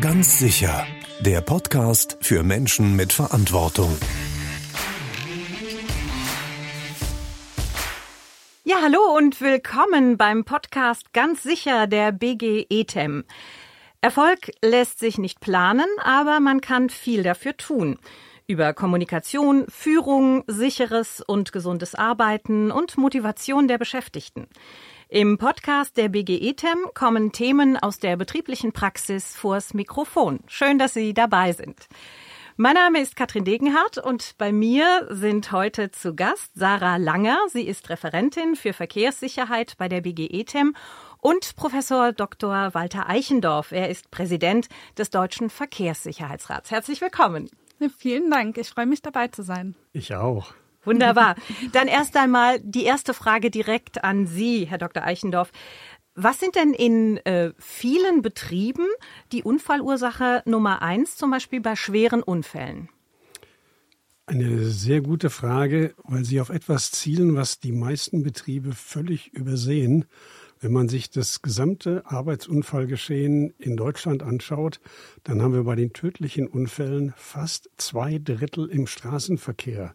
Ganz 0.00 0.38
sicher. 0.38 0.86
Der 1.20 1.42
Podcast 1.42 2.16
für 2.22 2.42
Menschen 2.42 2.96
mit 2.96 3.12
Verantwortung. 3.12 3.94
Ja, 8.64 8.76
hallo 8.80 9.14
und 9.14 9.42
willkommen 9.42 10.16
beim 10.16 10.46
Podcast 10.46 11.12
Ganz 11.12 11.42
sicher 11.42 11.86
der 11.86 12.12
BG 12.12 12.64
ETEM. 12.70 13.24
Erfolg 14.00 14.52
lässt 14.62 15.00
sich 15.00 15.18
nicht 15.18 15.40
planen, 15.40 15.88
aber 16.02 16.40
man 16.40 16.62
kann 16.62 16.88
viel 16.88 17.22
dafür 17.22 17.58
tun. 17.58 17.98
Über 18.46 18.72
Kommunikation, 18.72 19.66
Führung, 19.68 20.44
sicheres 20.46 21.20
und 21.20 21.52
gesundes 21.52 21.94
Arbeiten 21.94 22.70
und 22.70 22.96
Motivation 22.96 23.68
der 23.68 23.76
Beschäftigten. 23.76 24.46
Im 25.12 25.38
Podcast 25.38 25.96
der 25.96 26.08
BGE-TEM 26.08 26.86
kommen 26.94 27.32
Themen 27.32 27.76
aus 27.76 27.98
der 27.98 28.16
betrieblichen 28.16 28.70
Praxis 28.70 29.34
vors 29.34 29.74
Mikrofon. 29.74 30.38
Schön, 30.46 30.78
dass 30.78 30.94
Sie 30.94 31.12
dabei 31.14 31.52
sind. 31.52 31.88
Mein 32.56 32.74
Name 32.74 33.00
ist 33.00 33.16
Katrin 33.16 33.44
Degenhardt 33.44 33.98
und 33.98 34.38
bei 34.38 34.52
mir 34.52 35.08
sind 35.10 35.50
heute 35.50 35.90
zu 35.90 36.14
Gast 36.14 36.52
Sarah 36.54 36.96
Langer. 36.96 37.38
Sie 37.48 37.66
ist 37.66 37.90
Referentin 37.90 38.54
für 38.54 38.72
Verkehrssicherheit 38.72 39.74
bei 39.78 39.88
der 39.88 40.00
BGE-TEM 40.00 40.76
und 41.18 41.56
Professor 41.56 42.12
Dr. 42.12 42.72
Walter 42.74 43.08
Eichendorf. 43.08 43.72
Er 43.72 43.88
ist 43.88 44.12
Präsident 44.12 44.68
des 44.96 45.10
Deutschen 45.10 45.50
Verkehrssicherheitsrats. 45.50 46.70
Herzlich 46.70 47.00
willkommen. 47.00 47.50
Vielen 47.98 48.30
Dank. 48.30 48.58
Ich 48.58 48.68
freue 48.68 48.86
mich 48.86 49.02
dabei 49.02 49.26
zu 49.26 49.42
sein. 49.42 49.74
Ich 49.92 50.14
auch. 50.14 50.54
Wunderbar. 50.84 51.36
Dann 51.72 51.88
erst 51.88 52.16
einmal 52.16 52.60
die 52.60 52.84
erste 52.84 53.14
Frage 53.14 53.50
direkt 53.50 54.02
an 54.02 54.26
Sie, 54.26 54.66
Herr 54.66 54.78
Dr. 54.78 55.02
Eichendorf. 55.02 55.50
Was 56.14 56.40
sind 56.40 56.56
denn 56.56 56.72
in 56.74 57.18
äh, 57.18 57.52
vielen 57.58 58.22
Betrieben 58.22 58.86
die 59.32 59.42
Unfallursache 59.42 60.42
Nummer 60.44 60.82
eins, 60.82 61.16
zum 61.16 61.30
Beispiel 61.30 61.60
bei 61.60 61.76
schweren 61.76 62.22
Unfällen? 62.22 62.88
Eine 64.26 64.64
sehr 64.64 65.00
gute 65.00 65.28
Frage, 65.28 65.94
weil 66.04 66.24
Sie 66.24 66.40
auf 66.40 66.50
etwas 66.50 66.92
zielen, 66.92 67.34
was 67.34 67.58
die 67.58 67.72
meisten 67.72 68.22
Betriebe 68.22 68.72
völlig 68.72 69.32
übersehen. 69.32 70.04
Wenn 70.60 70.72
man 70.72 70.88
sich 70.88 71.10
das 71.10 71.42
gesamte 71.42 72.02
Arbeitsunfallgeschehen 72.06 73.54
in 73.58 73.76
Deutschland 73.76 74.22
anschaut, 74.22 74.80
dann 75.24 75.42
haben 75.42 75.54
wir 75.54 75.64
bei 75.64 75.74
den 75.74 75.92
tödlichen 75.92 76.46
Unfällen 76.46 77.14
fast 77.16 77.70
zwei 77.76 78.18
Drittel 78.18 78.68
im 78.68 78.86
Straßenverkehr. 78.86 79.94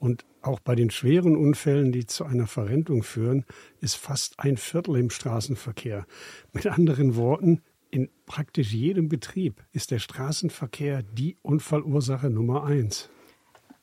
Und 0.00 0.24
auch 0.40 0.60
bei 0.60 0.74
den 0.74 0.90
schweren 0.90 1.36
Unfällen, 1.36 1.92
die 1.92 2.06
zu 2.06 2.24
einer 2.24 2.46
Verrentung 2.46 3.02
führen, 3.02 3.44
ist 3.80 3.96
fast 3.96 4.40
ein 4.40 4.56
Viertel 4.56 4.96
im 4.96 5.10
Straßenverkehr. 5.10 6.06
Mit 6.52 6.66
anderen 6.66 7.16
Worten, 7.16 7.60
in 7.90 8.08
praktisch 8.24 8.72
jedem 8.72 9.10
Betrieb 9.10 9.62
ist 9.72 9.90
der 9.90 9.98
Straßenverkehr 9.98 11.02
die 11.02 11.36
Unfallursache 11.42 12.30
Nummer 12.30 12.64
eins. 12.64 13.10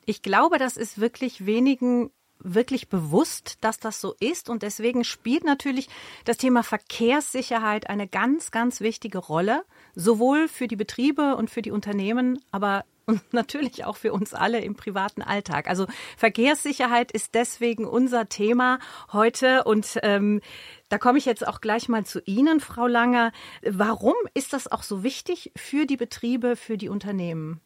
Ich 0.06 0.22
glaube, 0.22 0.58
das 0.58 0.76
ist 0.76 1.00
wirklich 1.00 1.46
wenigen 1.46 2.10
wirklich 2.40 2.88
bewusst, 2.88 3.58
dass 3.60 3.78
das 3.78 4.00
so 4.00 4.14
ist. 4.18 4.48
Und 4.48 4.62
deswegen 4.62 5.04
spielt 5.04 5.44
natürlich 5.44 5.88
das 6.24 6.36
Thema 6.36 6.62
Verkehrssicherheit 6.62 7.88
eine 7.88 8.08
ganz, 8.08 8.50
ganz 8.50 8.80
wichtige 8.80 9.18
Rolle, 9.18 9.64
sowohl 9.94 10.48
für 10.48 10.66
die 10.66 10.76
Betriebe 10.76 11.36
und 11.36 11.50
für 11.50 11.62
die 11.62 11.70
Unternehmen, 11.70 12.40
aber 12.50 12.84
und 13.08 13.22
natürlich 13.32 13.84
auch 13.84 13.96
für 13.96 14.12
uns 14.12 14.34
alle 14.34 14.60
im 14.60 14.74
privaten 14.76 15.22
Alltag. 15.22 15.68
Also 15.68 15.86
Verkehrssicherheit 16.16 17.10
ist 17.10 17.34
deswegen 17.34 17.86
unser 17.86 18.28
Thema 18.28 18.78
heute 19.12 19.64
und 19.64 19.98
ähm, 20.02 20.40
da 20.88 20.98
komme 20.98 21.18
ich 21.18 21.24
jetzt 21.24 21.46
auch 21.46 21.60
gleich 21.60 21.88
mal 21.88 22.04
zu 22.04 22.20
Ihnen, 22.24 22.60
Frau 22.60 22.86
Langer. 22.86 23.32
Warum 23.62 24.14
ist 24.34 24.52
das 24.52 24.70
auch 24.70 24.82
so 24.82 25.02
wichtig 25.02 25.52
für 25.56 25.86
die 25.86 25.96
Betriebe, 25.96 26.54
für 26.54 26.76
die 26.76 26.88
Unternehmen? 26.88 27.60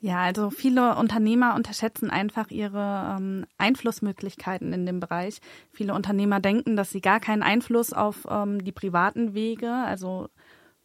Ja, 0.00 0.18
also 0.18 0.50
viele 0.50 0.96
Unternehmer 0.96 1.54
unterschätzen 1.54 2.10
einfach 2.10 2.50
ihre 2.50 3.16
ähm, 3.16 3.46
Einflussmöglichkeiten 3.56 4.72
in 4.72 4.84
dem 4.84 4.98
Bereich. 4.98 5.38
Viele 5.70 5.94
Unternehmer 5.94 6.40
denken, 6.40 6.74
dass 6.74 6.90
sie 6.90 7.00
gar 7.00 7.20
keinen 7.20 7.44
Einfluss 7.44 7.92
auf 7.92 8.26
ähm, 8.28 8.64
die 8.64 8.72
privaten 8.72 9.32
Wege, 9.32 9.72
also 9.72 10.28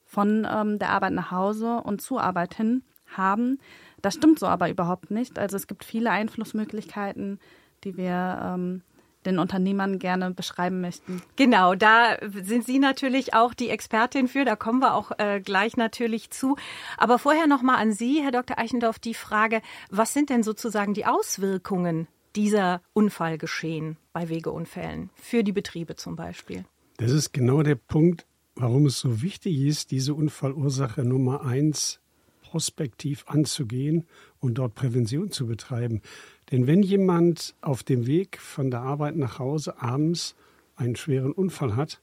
von 0.06 0.48
ähm, 0.50 0.78
der 0.78 0.92
Arbeit 0.92 1.14
nach 1.14 1.32
Hause 1.32 1.82
und 1.84 2.00
zur 2.00 2.22
Arbeit 2.22 2.54
hin 2.54 2.84
haben. 3.16 3.60
Das 4.02 4.16
stimmt 4.16 4.40
so 4.40 4.48
aber 4.48 4.70
überhaupt 4.70 5.12
nicht. 5.12 5.40
Also 5.40 5.56
es 5.56 5.68
gibt 5.68 5.84
viele 5.84 6.12
Einflussmöglichkeiten, 6.12 7.40
die 7.84 7.98
wir 7.98 8.40
ähm, 8.44 8.82
den 9.26 9.40
Unternehmern 9.40 10.00
gerne 10.00 10.32
beschreiben 10.32 10.82
möchten. 10.82 11.22
Genau, 11.36 11.76
da 11.76 12.18
sind 12.22 12.66
Sie 12.66 12.80
natürlich 12.80 13.34
auch 13.34 13.54
die 13.54 13.70
Expertin 13.70 14.28
für. 14.28 14.46
Da 14.46 14.56
kommen 14.56 14.80
wir 14.80 14.96
auch 14.96 15.12
äh, 15.18 15.42
gleich 15.42 15.78
natürlich 15.78 16.32
zu. 16.32 16.56
Aber 16.98 17.20
vorher 17.20 17.48
noch 17.48 17.62
mal 17.62 17.76
an 17.76 17.92
Sie, 17.92 18.22
Herr 18.24 18.32
Dr. 18.32 18.58
Eichendorf, 18.58 19.00
die 19.00 19.14
Frage: 19.14 19.62
Was 19.90 20.14
sind 20.14 20.30
denn 20.30 20.44
sozusagen 20.44 20.94
die 20.94 21.06
Auswirkungen 21.06 22.08
dieser 22.36 22.82
Unfallgeschehen 22.94 23.98
bei 24.14 24.30
Wegeunfällen 24.30 25.10
für 25.16 25.44
die 25.44 25.52
Betriebe 25.52 25.96
zum 25.96 26.16
Beispiel? 26.16 26.66
Das 26.98 27.12
ist 27.12 27.34
genau 27.34 27.62
der 27.62 27.76
Punkt, 27.76 28.26
warum 28.56 28.86
es 28.86 29.00
so 29.00 29.22
wichtig 29.22 29.60
ist, 29.60 29.92
diese 29.92 30.14
Unfallursache 30.14 31.04
Nummer 31.04 31.46
eins 31.46 32.00
prospektiv 32.48 33.26
anzugehen 33.28 34.08
und 34.40 34.58
dort 34.58 34.74
Prävention 34.74 35.32
zu 35.32 35.48
betreiben. 35.48 36.02
Denn 36.50 36.66
wenn 36.66 36.82
jemand 36.82 37.56
auf 37.60 37.84
dem 37.84 38.08
Weg 38.08 38.40
von 38.40 38.72
der 38.72 38.82
Arbeit 38.82 39.18
nach 39.18 39.38
Hause 39.38 39.82
abends 39.82 40.36
einen 40.78 40.96
schweren 40.96 41.34
Unfall 41.34 41.76
hat, 41.76 42.02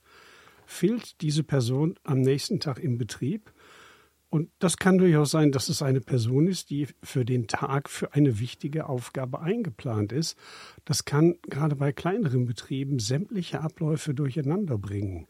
fehlt 0.66 1.22
diese 1.22 1.44
Person 1.44 1.98
am 2.04 2.20
nächsten 2.20 2.60
Tag 2.60 2.78
im 2.78 2.98
Betrieb. 2.98 3.52
Und 4.28 4.50
das 4.58 4.76
kann 4.76 4.98
durchaus 4.98 5.30
sein, 5.30 5.50
dass 5.50 5.70
es 5.70 5.80
eine 5.80 6.02
Person 6.02 6.46
ist, 6.46 6.68
die 6.68 6.88
für 7.02 7.24
den 7.24 7.46
Tag 7.46 7.88
für 7.88 8.12
eine 8.12 8.38
wichtige 8.38 8.86
Aufgabe 8.86 9.40
eingeplant 9.40 10.12
ist. 10.12 10.36
Das 10.84 11.06
kann 11.06 11.36
gerade 11.48 11.76
bei 11.76 11.92
kleineren 11.92 12.44
Betrieben 12.44 12.98
sämtliche 12.98 13.62
Abläufe 13.62 14.12
durcheinander 14.12 14.76
bringen. 14.76 15.26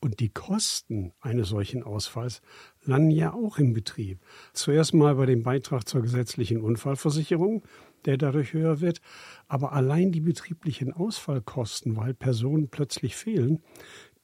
Und 0.00 0.18
die 0.20 0.30
Kosten 0.30 1.12
eines 1.20 1.50
solchen 1.50 1.82
Ausfalls 1.82 2.40
landen 2.84 3.10
ja 3.10 3.32
auch 3.32 3.58
im 3.58 3.72
Betrieb. 3.72 4.20
Zuerst 4.52 4.94
mal 4.94 5.14
bei 5.14 5.26
dem 5.26 5.42
Beitrag 5.42 5.86
zur 5.88 6.02
gesetzlichen 6.02 6.60
Unfallversicherung, 6.60 7.62
der 8.04 8.16
dadurch 8.16 8.52
höher 8.52 8.80
wird. 8.80 9.00
Aber 9.48 9.72
allein 9.72 10.12
die 10.12 10.20
betrieblichen 10.20 10.92
Ausfallkosten, 10.92 11.96
weil 11.96 12.14
Personen 12.14 12.68
plötzlich 12.68 13.16
fehlen, 13.16 13.62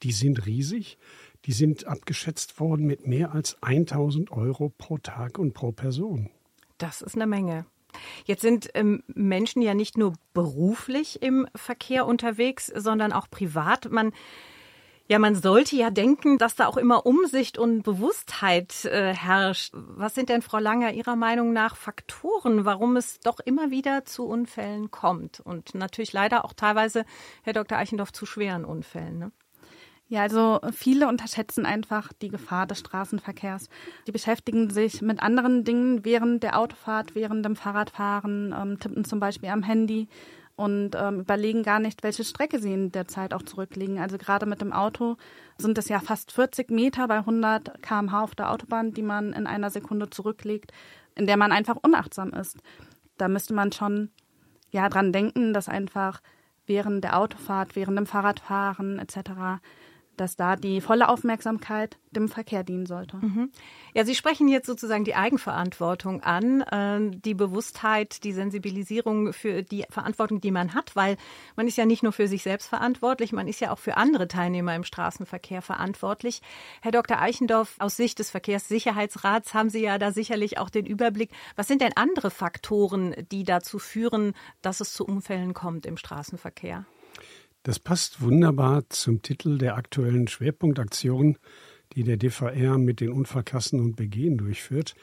die 0.02 0.12
sind 0.12 0.46
riesig. 0.46 0.98
Die 1.44 1.52
sind 1.52 1.86
abgeschätzt 1.86 2.58
worden 2.58 2.86
mit 2.86 3.06
mehr 3.06 3.32
als 3.32 3.62
1000 3.62 4.32
Euro 4.32 4.72
pro 4.76 4.98
Tag 4.98 5.38
und 5.38 5.52
pro 5.52 5.72
Person. 5.72 6.30
Das 6.78 7.02
ist 7.02 7.14
eine 7.14 7.26
Menge. 7.26 7.66
Jetzt 8.24 8.42
sind 8.42 8.68
ähm, 8.74 9.02
Menschen 9.06 9.62
ja 9.62 9.74
nicht 9.74 9.96
nur 9.96 10.14
beruflich 10.34 11.22
im 11.22 11.46
Verkehr 11.54 12.06
unterwegs, 12.06 12.66
sondern 12.74 13.12
auch 13.12 13.30
privat. 13.30 13.90
Man 13.90 14.12
ja, 15.08 15.18
man 15.18 15.36
sollte 15.36 15.76
ja 15.76 15.90
denken, 15.90 16.36
dass 16.38 16.56
da 16.56 16.66
auch 16.66 16.76
immer 16.76 17.06
Umsicht 17.06 17.58
und 17.58 17.82
Bewusstheit 17.82 18.84
äh, 18.86 19.14
herrscht. 19.14 19.72
Was 19.72 20.14
sind 20.14 20.28
denn, 20.28 20.42
Frau 20.42 20.58
Langer, 20.58 20.92
Ihrer 20.92 21.14
Meinung 21.14 21.52
nach 21.52 21.76
Faktoren, 21.76 22.64
warum 22.64 22.96
es 22.96 23.20
doch 23.20 23.38
immer 23.38 23.70
wieder 23.70 24.04
zu 24.04 24.26
Unfällen 24.26 24.90
kommt? 24.90 25.38
Und 25.40 25.74
natürlich 25.74 26.12
leider 26.12 26.44
auch 26.44 26.52
teilweise, 26.54 27.04
Herr 27.42 27.52
Dr. 27.52 27.78
Eichendorff, 27.78 28.12
zu 28.12 28.26
schweren 28.26 28.64
Unfällen. 28.64 29.18
Ne? 29.18 29.32
Ja, 30.08 30.22
also 30.22 30.60
viele 30.72 31.08
unterschätzen 31.08 31.66
einfach 31.66 32.12
die 32.12 32.28
Gefahr 32.28 32.66
des 32.66 32.78
Straßenverkehrs. 32.78 33.68
Die 34.06 34.12
beschäftigen 34.12 34.70
sich 34.70 35.02
mit 35.02 35.20
anderen 35.20 35.64
Dingen 35.64 36.04
während 36.04 36.42
der 36.42 36.58
Autofahrt, 36.58 37.14
während 37.14 37.44
dem 37.44 37.56
Fahrradfahren, 37.56 38.54
ähm, 38.56 38.78
tippen 38.80 39.04
zum 39.04 39.20
Beispiel 39.20 39.48
am 39.48 39.64
Handy 39.64 40.08
und 40.56 40.92
ähm, 40.96 41.20
überlegen 41.20 41.62
gar 41.62 41.78
nicht, 41.78 42.02
welche 42.02 42.24
Strecke 42.24 42.58
sie 42.58 42.72
in 42.72 42.90
der 42.90 43.06
Zeit 43.06 43.34
auch 43.34 43.42
zurücklegen. 43.42 43.98
Also 43.98 44.18
gerade 44.18 44.46
mit 44.46 44.60
dem 44.60 44.72
Auto 44.72 45.16
sind 45.58 45.76
es 45.78 45.88
ja 45.88 46.00
fast 46.00 46.32
40 46.32 46.70
Meter 46.70 47.06
bei 47.08 47.18
100 47.18 47.82
km/h 47.82 48.22
auf 48.22 48.34
der 48.34 48.50
Autobahn, 48.50 48.92
die 48.92 49.02
man 49.02 49.32
in 49.32 49.46
einer 49.46 49.70
Sekunde 49.70 50.08
zurücklegt, 50.10 50.72
in 51.14 51.26
der 51.26 51.36
man 51.36 51.52
einfach 51.52 51.76
unachtsam 51.82 52.32
ist. 52.32 52.56
Da 53.18 53.28
müsste 53.28 53.54
man 53.54 53.72
schon 53.72 54.10
ja 54.70 54.88
dran 54.88 55.12
denken, 55.12 55.52
dass 55.52 55.68
einfach 55.68 56.20
während 56.66 57.04
der 57.04 57.18
Autofahrt, 57.18 57.76
während 57.76 57.98
dem 57.98 58.06
Fahrradfahren 58.06 58.98
etc 58.98 59.60
dass 60.16 60.36
da 60.36 60.56
die 60.56 60.80
volle 60.80 61.08
Aufmerksamkeit 61.08 61.98
dem 62.10 62.28
Verkehr 62.28 62.64
dienen 62.64 62.86
sollte. 62.86 63.18
Mhm. 63.18 63.50
Ja, 63.94 64.04
Sie 64.04 64.14
sprechen 64.14 64.48
jetzt 64.48 64.66
sozusagen 64.66 65.04
die 65.04 65.14
Eigenverantwortung 65.14 66.22
an, 66.22 66.62
äh, 66.62 67.16
die 67.18 67.34
Bewusstheit, 67.34 68.24
die 68.24 68.32
Sensibilisierung 68.32 69.32
für 69.32 69.62
die 69.62 69.84
Verantwortung, 69.90 70.40
die 70.40 70.50
man 70.50 70.74
hat, 70.74 70.96
weil 70.96 71.16
man 71.56 71.66
ist 71.66 71.76
ja 71.76 71.86
nicht 71.86 72.02
nur 72.02 72.12
für 72.12 72.28
sich 72.28 72.42
selbst 72.42 72.68
verantwortlich, 72.68 73.32
man 73.32 73.48
ist 73.48 73.60
ja 73.60 73.70
auch 73.72 73.78
für 73.78 73.96
andere 73.96 74.28
Teilnehmer 74.28 74.74
im 74.74 74.84
Straßenverkehr 74.84 75.62
verantwortlich. 75.62 76.42
Herr 76.80 76.92
Dr. 76.92 77.20
Eichendorff, 77.20 77.76
aus 77.78 77.96
Sicht 77.96 78.18
des 78.18 78.30
Verkehrssicherheitsrats 78.30 79.54
haben 79.54 79.70
Sie 79.70 79.82
ja 79.82 79.98
da 79.98 80.12
sicherlich 80.12 80.58
auch 80.58 80.70
den 80.70 80.86
Überblick. 80.86 81.30
Was 81.54 81.68
sind 81.68 81.82
denn 81.82 81.92
andere 81.96 82.30
Faktoren, 82.30 83.14
die 83.30 83.44
dazu 83.44 83.78
führen, 83.78 84.32
dass 84.62 84.80
es 84.80 84.92
zu 84.92 85.04
Unfällen 85.04 85.54
kommt 85.54 85.86
im 85.86 85.96
Straßenverkehr? 85.96 86.86
Das 87.66 87.80
passt 87.80 88.22
wunderbar 88.22 88.88
zum 88.90 89.22
Titel 89.22 89.58
der 89.58 89.74
aktuellen 89.74 90.28
Schwerpunktaktion, 90.28 91.36
die 91.94 92.04
der 92.04 92.16
DVR 92.16 92.78
mit 92.78 93.00
den 93.00 93.10
Unfallkassen 93.10 93.80
und 93.80 93.96
Begehen 93.96 94.38
durchführt. 94.38 94.94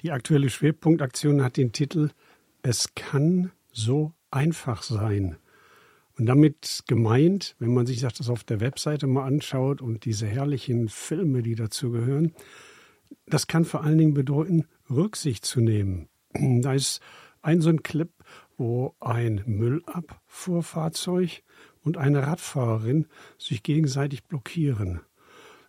Die 0.00 0.10
aktuelle 0.10 0.50
Schwerpunktaktion 0.50 1.40
hat 1.40 1.56
den 1.56 1.70
Titel 1.70 2.10
Es 2.62 2.96
kann 2.96 3.52
so 3.70 4.12
einfach 4.32 4.82
sein. 4.82 5.36
Und 6.18 6.26
damit 6.26 6.82
gemeint, 6.88 7.54
wenn 7.60 7.72
man 7.72 7.86
sich 7.86 8.00
das 8.00 8.28
auf 8.28 8.42
der 8.42 8.58
Webseite 8.58 9.06
mal 9.06 9.24
anschaut 9.24 9.80
und 9.80 10.04
diese 10.04 10.26
herrlichen 10.26 10.88
Filme, 10.88 11.42
die 11.44 11.54
dazu 11.54 11.92
gehören, 11.92 12.34
das 13.26 13.46
kann 13.46 13.64
vor 13.64 13.84
allen 13.84 13.98
Dingen 13.98 14.14
bedeuten, 14.14 14.64
Rücksicht 14.90 15.44
zu 15.44 15.60
nehmen. 15.60 16.08
Da 16.32 16.74
ist 16.74 17.00
ein 17.40 17.60
so 17.60 17.70
ein 17.70 17.84
Clip, 17.84 18.10
wo 18.56 18.96
ein 18.98 19.42
Müllabfuhrfahrzeug 19.46 21.44
und 21.82 21.96
eine 21.96 22.26
Radfahrerin 22.26 23.06
sich 23.38 23.62
gegenseitig 23.62 24.24
blockieren. 24.24 25.00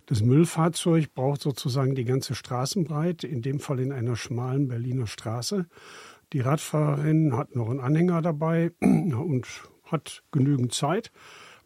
Das 0.05 0.21
Müllfahrzeug 0.21 1.13
braucht 1.13 1.41
sozusagen 1.41 1.95
die 1.95 2.05
ganze 2.05 2.35
Straßenbreite, 2.35 3.27
in 3.27 3.41
dem 3.41 3.59
Fall 3.59 3.79
in 3.79 3.91
einer 3.91 4.15
schmalen 4.15 4.67
Berliner 4.67 5.07
Straße. 5.07 5.67
Die 6.33 6.41
Radfahrerin 6.41 7.35
hat 7.37 7.55
noch 7.55 7.69
einen 7.69 7.79
Anhänger 7.79 8.21
dabei 8.21 8.71
und 8.81 9.47
hat 9.85 10.23
genügend 10.31 10.73
Zeit, 10.73 11.11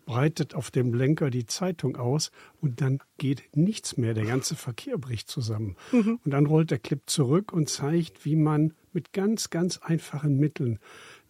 breitet 0.06 0.54
auf 0.54 0.70
dem 0.70 0.94
Lenker 0.94 1.30
die 1.30 1.46
Zeitung 1.46 1.98
aus 1.98 2.32
und 2.62 2.82
dann 2.82 3.00
geht 3.18 3.44
nichts 3.56 3.98
mehr. 3.98 4.14
Der 4.14 4.26
ganze 4.26 4.56
Verkehr 4.56 4.98
bricht 4.98 5.30
zusammen. 5.30 5.76
Mhm. 5.92 6.20
Und 6.24 6.32
dann 6.32 6.46
rollt 6.46 6.72
der 6.72 6.80
Clip 6.80 7.02
zurück 7.08 7.52
und 7.52 7.70
zeigt, 7.70 8.26
wie 8.26 8.36
man 8.36 8.74
mit 8.94 9.14
ganz, 9.14 9.50
ganz 9.50 9.80
einfachen 9.80 10.38
Mitteln 10.38 10.80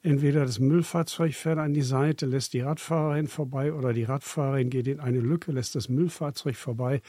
Entweder 0.05 0.45
das 0.45 0.59
Müllfahrzeug 0.59 1.33
fährt 1.33 1.57
an 1.57 1.73
die 1.73 1.81
Seite, 1.81 2.27
lässt 2.27 2.53
die 2.53 2.59
Radfahrerin 2.59 3.27
vorbei 3.27 3.73
oder 3.73 3.91
die 3.91 4.03
Radfahrerin 4.03 4.69
geht 4.69 4.87
in 4.87 4.99
eine 4.99 5.19
Lücke, 5.19 5.51
lässt 5.51 5.73
das 5.73 5.89
Müllfahrzeug 5.89 6.55
vorbei. 6.57 7.01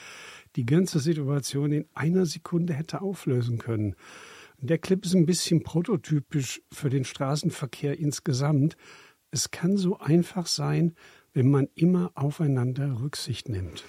Die 0.57 0.65
ganze 0.65 0.99
Situation 0.99 1.73
in 1.73 1.85
einer 1.93 2.25
Sekunde 2.25 2.73
hätte 2.73 3.03
auflösen 3.03 3.59
können. 3.59 3.97
Der 4.63 4.79
Clip 4.79 5.05
ist 5.05 5.15
ein 5.15 5.27
bisschen 5.27 5.63
prototypisch 5.63 6.63
für 6.73 6.89
den 6.89 7.05
Straßenverkehr 7.05 7.99
insgesamt. 7.99 8.79
Es 9.31 9.51
kann 9.51 9.77
so 9.77 9.99
einfach 9.99 10.47
sein, 10.47 10.95
wenn 11.35 11.51
man 11.51 11.69
immer 11.75 12.13
aufeinander 12.15 13.03
Rücksicht 13.03 13.51
nimmt. 13.51 13.85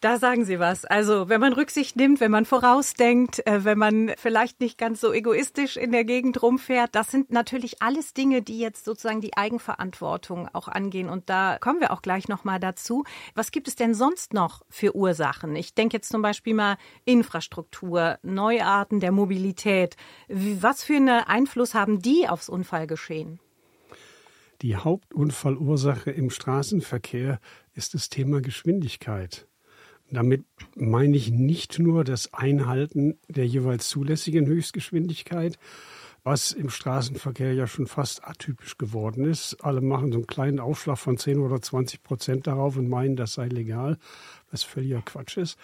Da 0.00 0.16
sagen 0.16 0.44
Sie 0.44 0.60
was. 0.60 0.84
Also, 0.84 1.28
wenn 1.28 1.40
man 1.40 1.52
Rücksicht 1.52 1.96
nimmt, 1.96 2.20
wenn 2.20 2.30
man 2.30 2.44
vorausdenkt, 2.44 3.44
äh, 3.48 3.64
wenn 3.64 3.78
man 3.78 4.12
vielleicht 4.16 4.60
nicht 4.60 4.78
ganz 4.78 5.00
so 5.00 5.12
egoistisch 5.12 5.76
in 5.76 5.90
der 5.90 6.04
Gegend 6.04 6.40
rumfährt, 6.40 6.94
das 6.94 7.10
sind 7.10 7.32
natürlich 7.32 7.82
alles 7.82 8.14
Dinge, 8.14 8.40
die 8.40 8.60
jetzt 8.60 8.84
sozusagen 8.84 9.20
die 9.20 9.36
Eigenverantwortung 9.36 10.48
auch 10.52 10.68
angehen. 10.68 11.08
Und 11.08 11.28
da 11.28 11.58
kommen 11.60 11.80
wir 11.80 11.90
auch 11.90 12.00
gleich 12.00 12.28
nochmal 12.28 12.60
dazu. 12.60 13.02
Was 13.34 13.50
gibt 13.50 13.66
es 13.66 13.74
denn 13.74 13.92
sonst 13.92 14.34
noch 14.34 14.62
für 14.70 14.94
Ursachen? 14.94 15.56
Ich 15.56 15.74
denke 15.74 15.96
jetzt 15.96 16.10
zum 16.10 16.22
Beispiel 16.22 16.54
mal 16.54 16.76
Infrastruktur, 17.04 18.20
Neuarten 18.22 19.00
der 19.00 19.10
Mobilität. 19.10 19.96
Was 20.28 20.84
für 20.84 20.94
einen 20.94 21.08
Einfluss 21.08 21.74
haben 21.74 22.00
die 22.00 22.28
aufs 22.28 22.48
Unfallgeschehen? 22.48 23.40
Die 24.62 24.76
Hauptunfallursache 24.76 26.12
im 26.12 26.30
Straßenverkehr 26.30 27.40
ist 27.74 27.94
das 27.94 28.10
Thema 28.10 28.40
Geschwindigkeit. 28.40 29.48
Damit 30.10 30.44
meine 30.74 31.16
ich 31.16 31.30
nicht 31.30 31.78
nur 31.78 32.04
das 32.04 32.32
Einhalten 32.32 33.18
der 33.28 33.46
jeweils 33.46 33.88
zulässigen 33.88 34.46
Höchstgeschwindigkeit, 34.46 35.58
was 36.24 36.52
im 36.52 36.70
Straßenverkehr 36.70 37.52
ja 37.52 37.66
schon 37.66 37.86
fast 37.86 38.26
atypisch 38.26 38.78
geworden 38.78 39.24
ist. 39.24 39.62
Alle 39.62 39.80
machen 39.80 40.12
so 40.12 40.18
einen 40.18 40.26
kleinen 40.26 40.60
Aufschlag 40.60 40.98
von 40.98 41.18
10 41.18 41.38
oder 41.38 41.60
20 41.60 42.02
Prozent 42.02 42.46
darauf 42.46 42.76
und 42.76 42.88
meinen, 42.88 43.16
das 43.16 43.34
sei 43.34 43.48
legal, 43.48 43.98
was 44.50 44.62
völliger 44.62 45.02
Quatsch 45.02 45.36
ist. 45.36 45.58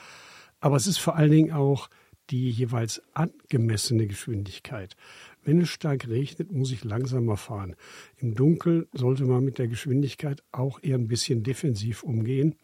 Aber 0.61 0.77
es 0.77 0.87
ist 0.87 0.99
vor 0.99 1.17
allen 1.17 1.31
Dingen 1.31 1.53
auch 1.53 1.89
die 2.31 2.51
jeweils 2.51 3.03
angemessene 3.13 4.07
Geschwindigkeit. 4.07 4.97
Wenn 5.43 5.61
es 5.61 5.69
stark 5.69 6.09
regnet, 6.09 6.53
muss 6.53 6.71
ich 6.71 6.85
langsamer 6.85 7.37
fahren. 7.37 7.77
Im 8.17 8.35
Dunkeln 8.35 8.87
sollte 8.95 9.25
man 9.25 9.45
mit 9.45 9.59
der 9.59 9.69
Geschwindigkeit 9.69 10.43
auch 10.53 10.83
eher 10.83 10.97
ein 10.97 11.09
bisschen 11.09 11.43
defensiv 11.43 12.03
umgehen. 12.03 12.57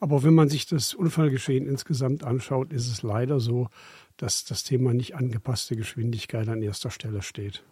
Aber 0.00 0.22
wenn 0.22 0.34
man 0.34 0.48
sich 0.48 0.66
das 0.66 0.94
Unfallgeschehen 0.94 1.66
insgesamt 1.66 2.24
anschaut, 2.24 2.72
ist 2.72 2.88
es 2.88 3.02
leider 3.02 3.40
so, 3.40 3.68
dass 4.16 4.44
das 4.44 4.64
Thema 4.64 4.94
nicht 4.94 5.16
angepasste 5.16 5.76
Geschwindigkeit 5.76 6.48
an 6.48 6.62
erster 6.62 6.90
Stelle 6.90 7.22
steht. 7.22 7.64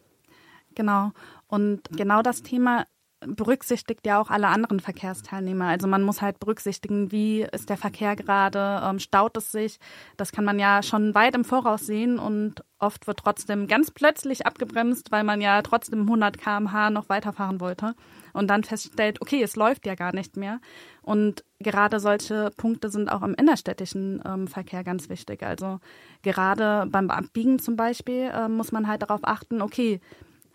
Genau. 0.75 1.13
Und 1.47 1.83
genau 1.91 2.23
das 2.23 2.43
Thema 2.43 2.87
berücksichtigt 3.21 4.07
ja 4.07 4.21
auch 4.21 4.31
alle 4.31 4.49
anderen 4.49 4.81
Verkehrsteilnehmer. 4.81 5.67
Also 5.67 5.89
man 5.89 6.03
muss 6.03 6.21
halt 6.21 6.39
berücksichtigen, 6.39 7.11
wie 7.13 7.43
ist 7.43 7.71
der 7.71 7.79
Verkehr 7.79 8.15
gerade, 8.15 8.83
ähm, 8.85 8.99
staut 8.99 9.37
es 9.37 9.51
sich. 9.53 9.79
Das 10.17 10.33
kann 10.33 10.45
man 10.45 10.59
ja 10.59 10.83
schon 10.83 11.15
weit 11.15 11.35
im 11.35 11.45
Voraus 11.45 11.87
sehen 11.87 12.19
und 12.19 12.63
oft 12.79 13.07
wird 13.07 13.21
trotzdem 13.21 13.69
ganz 13.69 13.91
plötzlich 13.91 14.47
abgebremst, 14.47 15.11
weil 15.11 15.25
man 15.25 15.41
ja 15.41 15.63
trotzdem 15.63 16.03
100 16.03 16.37
km/h 16.39 16.91
noch 16.91 17.09
weiterfahren 17.09 17.61
wollte 17.61 17.95
und 18.35 18.49
dann 18.49 18.65
feststellt, 18.65 19.23
okay, 19.23 19.43
es 19.43 19.57
läuft 19.57 19.87
ja 19.87 19.95
gar 19.95 20.15
nicht 20.15 20.37
mehr. 20.37 20.61
Und 21.01 21.43
gerade 21.59 22.01
solche 22.01 22.51
Punkte 22.59 22.91
sind 22.91 23.11
auch 23.11 23.23
im 23.23 23.35
innerstädtischen 23.35 24.23
ähm, 24.27 24.47
Verkehr 24.47 24.85
ganz 24.85 25.09
wichtig. 25.09 25.43
Also 25.43 25.81
gerade 26.23 26.87
beim 26.91 27.11
Abbiegen 27.11 27.59
zum 27.59 27.77
Beispiel 27.77 28.31
äh, 28.35 28.49
muss 28.49 28.73
man 28.73 28.87
halt 28.87 29.03
darauf 29.03 29.21
achten, 29.23 29.63
okay, 29.63 30.01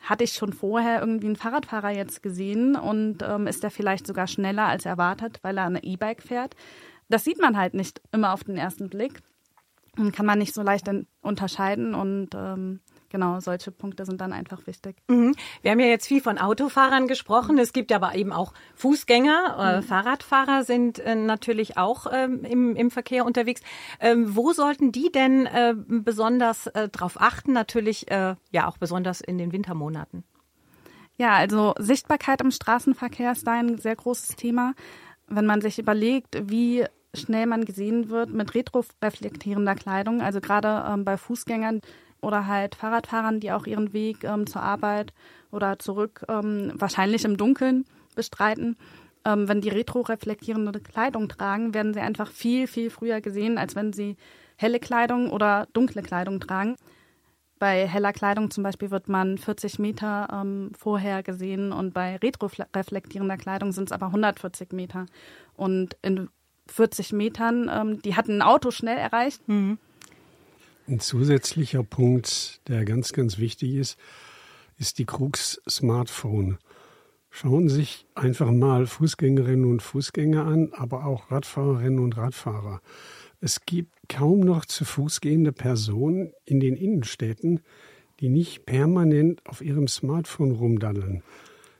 hatte 0.01 0.23
ich 0.23 0.33
schon 0.33 0.53
vorher 0.53 0.99
irgendwie 0.99 1.27
einen 1.27 1.35
Fahrradfahrer 1.35 1.91
jetzt 1.91 2.23
gesehen 2.23 2.75
und 2.75 3.19
ähm, 3.23 3.47
ist 3.47 3.63
der 3.63 3.71
vielleicht 3.71 4.07
sogar 4.07 4.27
schneller 4.27 4.65
als 4.65 4.85
erwartet, 4.85 5.39
weil 5.43 5.57
er 5.57 5.65
eine 5.65 5.83
E-Bike 5.83 6.21
fährt. 6.23 6.55
Das 7.09 7.23
sieht 7.23 7.39
man 7.39 7.57
halt 7.57 7.73
nicht 7.73 8.01
immer 8.11 8.33
auf 8.33 8.43
den 8.43 8.57
ersten 8.57 8.89
Blick 8.89 9.21
und 9.97 10.13
kann 10.13 10.25
man 10.25 10.39
nicht 10.39 10.53
so 10.53 10.61
leicht 10.61 10.89
unterscheiden 11.21 11.93
und 11.93 12.29
ähm, 12.35 12.79
genau, 13.11 13.39
solche 13.39 13.71
Punkte 13.71 14.05
sind 14.05 14.21
dann 14.21 14.33
einfach 14.33 14.65
wichtig. 14.65 14.95
Mhm. 15.07 15.35
Wir 15.61 15.71
haben 15.71 15.79
ja 15.79 15.87
jetzt 15.87 16.07
viel 16.07 16.21
von 16.21 16.37
Autofahrern 16.39 17.07
gesprochen. 17.07 17.59
Es 17.59 17.73
gibt 17.73 17.91
aber 17.91 18.15
eben 18.15 18.31
auch 18.31 18.53
Fußgänger. 18.75 19.57
Äh, 19.59 19.77
mhm. 19.77 19.83
Fahrradfahrer 19.83 20.63
sind 20.63 20.99
äh, 20.99 21.15
natürlich 21.15 21.77
auch 21.77 22.07
ähm, 22.11 22.43
im, 22.43 22.75
im 22.75 22.89
Verkehr 22.89 23.25
unterwegs. 23.25 23.61
Ähm, 23.99 24.35
wo 24.35 24.53
sollten 24.53 24.91
die 24.91 25.11
denn 25.11 25.45
äh, 25.45 25.75
besonders 25.75 26.67
äh, 26.67 26.89
darauf 26.89 27.21
achten? 27.21 27.51
Natürlich 27.53 28.05
ja 28.09 28.67
auch 28.67 28.77
besonders 28.77 29.19
in 29.21 29.37
den 29.37 29.51
Wintermonaten. 29.51 30.23
Ja, 31.17 31.33
also 31.33 31.73
Sichtbarkeit 31.77 32.41
im 32.41 32.51
Straßenverkehr 32.51 33.33
ist 33.33 33.45
da 33.45 33.53
ein 33.53 33.77
sehr 33.77 33.95
großes 33.95 34.37
Thema. 34.37 34.73
Wenn 35.27 35.45
man 35.45 35.61
sich 35.61 35.77
überlegt, 35.77 36.49
wie 36.49 36.85
schnell 37.13 37.45
man 37.45 37.65
gesehen 37.65 38.09
wird 38.09 38.31
mit 38.31 38.53
retroreflektierender 38.55 39.75
Kleidung, 39.75 40.21
also 40.21 40.39
gerade 40.39 40.85
ähm, 40.89 41.05
bei 41.05 41.17
Fußgängern, 41.17 41.81
oder 42.21 42.47
halt 42.47 42.75
Fahrradfahrern, 42.75 43.39
die 43.39 43.51
auch 43.51 43.65
ihren 43.65 43.93
Weg 43.93 44.23
ähm, 44.23 44.47
zur 44.47 44.61
Arbeit 44.61 45.13
oder 45.51 45.79
zurück 45.79 46.23
ähm, 46.29 46.71
wahrscheinlich 46.75 47.25
im 47.25 47.37
Dunkeln 47.37 47.85
bestreiten. 48.15 48.77
Ähm, 49.25 49.47
wenn 49.47 49.61
die 49.61 49.69
retroreflektierende 49.69 50.79
Kleidung 50.79 51.27
tragen, 51.29 51.73
werden 51.73 51.93
sie 51.93 51.99
einfach 51.99 52.31
viel, 52.31 52.67
viel 52.67 52.89
früher 52.89 53.21
gesehen, 53.21 53.57
als 53.57 53.75
wenn 53.75 53.93
sie 53.93 54.17
helle 54.55 54.79
Kleidung 54.79 55.31
oder 55.31 55.67
dunkle 55.73 56.01
Kleidung 56.01 56.39
tragen. 56.39 56.75
Bei 57.59 57.87
heller 57.87 58.13
Kleidung 58.13 58.49
zum 58.49 58.63
Beispiel 58.63 58.89
wird 58.89 59.07
man 59.07 59.37
40 59.37 59.77
Meter 59.77 60.27
ähm, 60.33 60.71
vorher 60.75 61.21
gesehen 61.21 61.71
und 61.71 61.93
bei 61.93 62.15
retroreflektierender 62.17 63.37
Kleidung 63.37 63.71
sind 63.71 63.89
es 63.89 63.91
aber 63.91 64.07
140 64.07 64.71
Meter. 64.71 65.05
Und 65.53 65.95
in 66.01 66.29
40 66.67 67.13
Metern, 67.13 67.69
ähm, 67.71 68.01
die 68.01 68.15
hatten 68.15 68.37
ein 68.37 68.41
Auto 68.41 68.71
schnell 68.71 68.97
erreicht. 68.97 69.47
Mhm. 69.47 69.77
Ein 70.91 70.99
zusätzlicher 70.99 71.83
Punkt, 71.83 72.59
der 72.67 72.83
ganz, 72.83 73.13
ganz 73.13 73.37
wichtig 73.37 73.75
ist, 73.75 73.97
ist 74.77 74.99
die 74.99 75.05
Krux 75.05 75.61
Smartphone. 75.69 76.57
Schauen 77.29 77.69
Sie 77.69 77.75
sich 77.75 78.05
einfach 78.13 78.51
mal 78.51 78.85
Fußgängerinnen 78.87 79.71
und 79.71 79.81
Fußgänger 79.81 80.45
an, 80.45 80.73
aber 80.73 81.05
auch 81.05 81.31
Radfahrerinnen 81.31 81.99
und 81.99 82.17
Radfahrer. 82.17 82.81
Es 83.39 83.61
gibt 83.65 83.93
kaum 84.09 84.41
noch 84.41 84.65
zu 84.65 84.83
Fuß 84.83 85.21
gehende 85.21 85.53
Personen 85.53 86.33
in 86.43 86.59
den 86.59 86.75
Innenstädten, 86.75 87.61
die 88.19 88.27
nicht 88.27 88.65
permanent 88.65 89.39
auf 89.45 89.61
ihrem 89.61 89.87
Smartphone 89.87 90.51
rumdaddeln. 90.51 91.23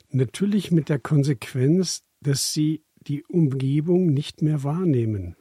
Natürlich 0.10 0.72
mit 0.72 0.88
der 0.88 1.00
Konsequenz, 1.00 2.04
dass 2.22 2.54
sie 2.54 2.86
die 2.96 3.26
Umgebung 3.26 4.06
nicht 4.06 4.42
mehr 4.42 4.64
wahrnehmen. 4.64 5.36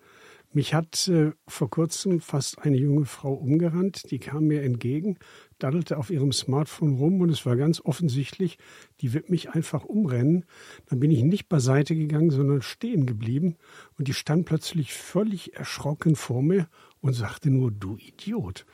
Mich 0.52 0.75
hat 0.75 1.07
äh, 1.07 1.30
vor 1.47 1.71
kurzem 1.71 2.21
fast 2.21 2.59
eine 2.59 2.76
junge 2.76 3.04
Frau 3.04 3.33
umgerannt, 3.33 4.11
die 4.11 4.19
kam 4.19 4.47
mir 4.47 4.62
entgegen, 4.62 5.16
daddelte 5.61 5.97
auf 5.97 6.11
ihrem 6.11 6.33
Smartphone 6.33 6.97
rum 6.97 7.21
und 7.21 7.30
es 7.30 7.47
war 7.47 7.54
ganz 7.54 7.80
offensichtlich, 7.80 8.59
die 9.00 9.12
wird 9.12 9.30
mich 9.30 9.50
einfach 9.50 9.85
umrennen. 9.85 10.45
Dann 10.87 10.99
bin 10.99 11.12
ich 11.12 11.23
nicht 11.23 11.49
beiseite 11.49 11.95
gegangen, 11.95 12.30
sondern 12.30 12.62
stehen 12.62 13.07
geblieben 13.07 13.59
und 13.97 14.09
die 14.09 14.14
stand 14.14 14.45
plötzlich 14.45 14.92
völlig 14.92 15.54
erschrocken 15.54 16.16
vor 16.16 16.42
mir 16.42 16.69
und 17.00 17.12
sagte 17.12 17.49
nur, 17.49 17.71
du 17.71 17.97
Idiot. 17.97 18.66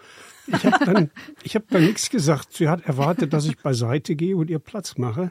Ich 0.47 0.64
habe 0.64 0.83
dann, 0.83 1.11
ich 1.42 1.56
hab 1.56 1.68
dann 1.68 1.85
nichts 1.85 2.09
gesagt. 2.09 2.54
Sie 2.54 2.68
hat 2.68 2.87
erwartet, 2.87 3.35
dass 3.35 3.45
ich 3.45 3.59
beiseite 3.59 4.16
gehe 4.16 4.37
und 4.37 4.49
ihr 4.49 4.61
Platz 4.61 4.97
mache. 4.97 5.30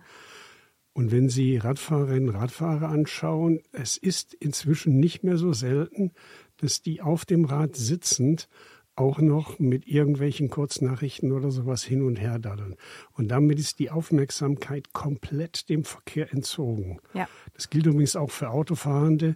Und 0.98 1.12
wenn 1.12 1.28
Sie 1.28 1.58
Radfahrerinnen 1.58 2.30
und 2.30 2.36
Radfahrer 2.36 2.88
anschauen, 2.88 3.60
es 3.74 3.98
ist 3.98 4.34
inzwischen 4.34 4.98
nicht 4.98 5.26
mehr 5.26 5.36
so 5.36 5.52
selten, 5.52 6.14
dass 6.56 6.82
die 6.82 7.02
auf 7.02 7.26
dem 7.26 7.44
Rad 7.44 7.76
sitzend 7.76 8.48
auch 8.96 9.20
noch 9.20 9.60
mit 9.60 9.86
irgendwelchen 9.88 10.50
Kurznachrichten 10.50 11.34
oder 11.34 11.52
sowas 11.52 11.84
hin 11.84 12.02
und 12.02 12.16
her 12.16 12.40
daddeln. 12.40 12.78
Und 13.12 13.28
damit 13.28 13.60
ist 13.60 13.80
die 13.80 13.92
Aufmerksamkeit 13.92 14.94
komplett 14.94 15.68
dem 15.68 15.84
Verkehr 15.84 16.32
entzogen. 16.32 17.02
Ja. 17.14 17.28
Das 17.54 17.70
gilt 17.70 17.88
übrigens 17.88 18.16
auch 18.16 18.32
für 18.32 18.52
Autofahrende, 18.52 19.36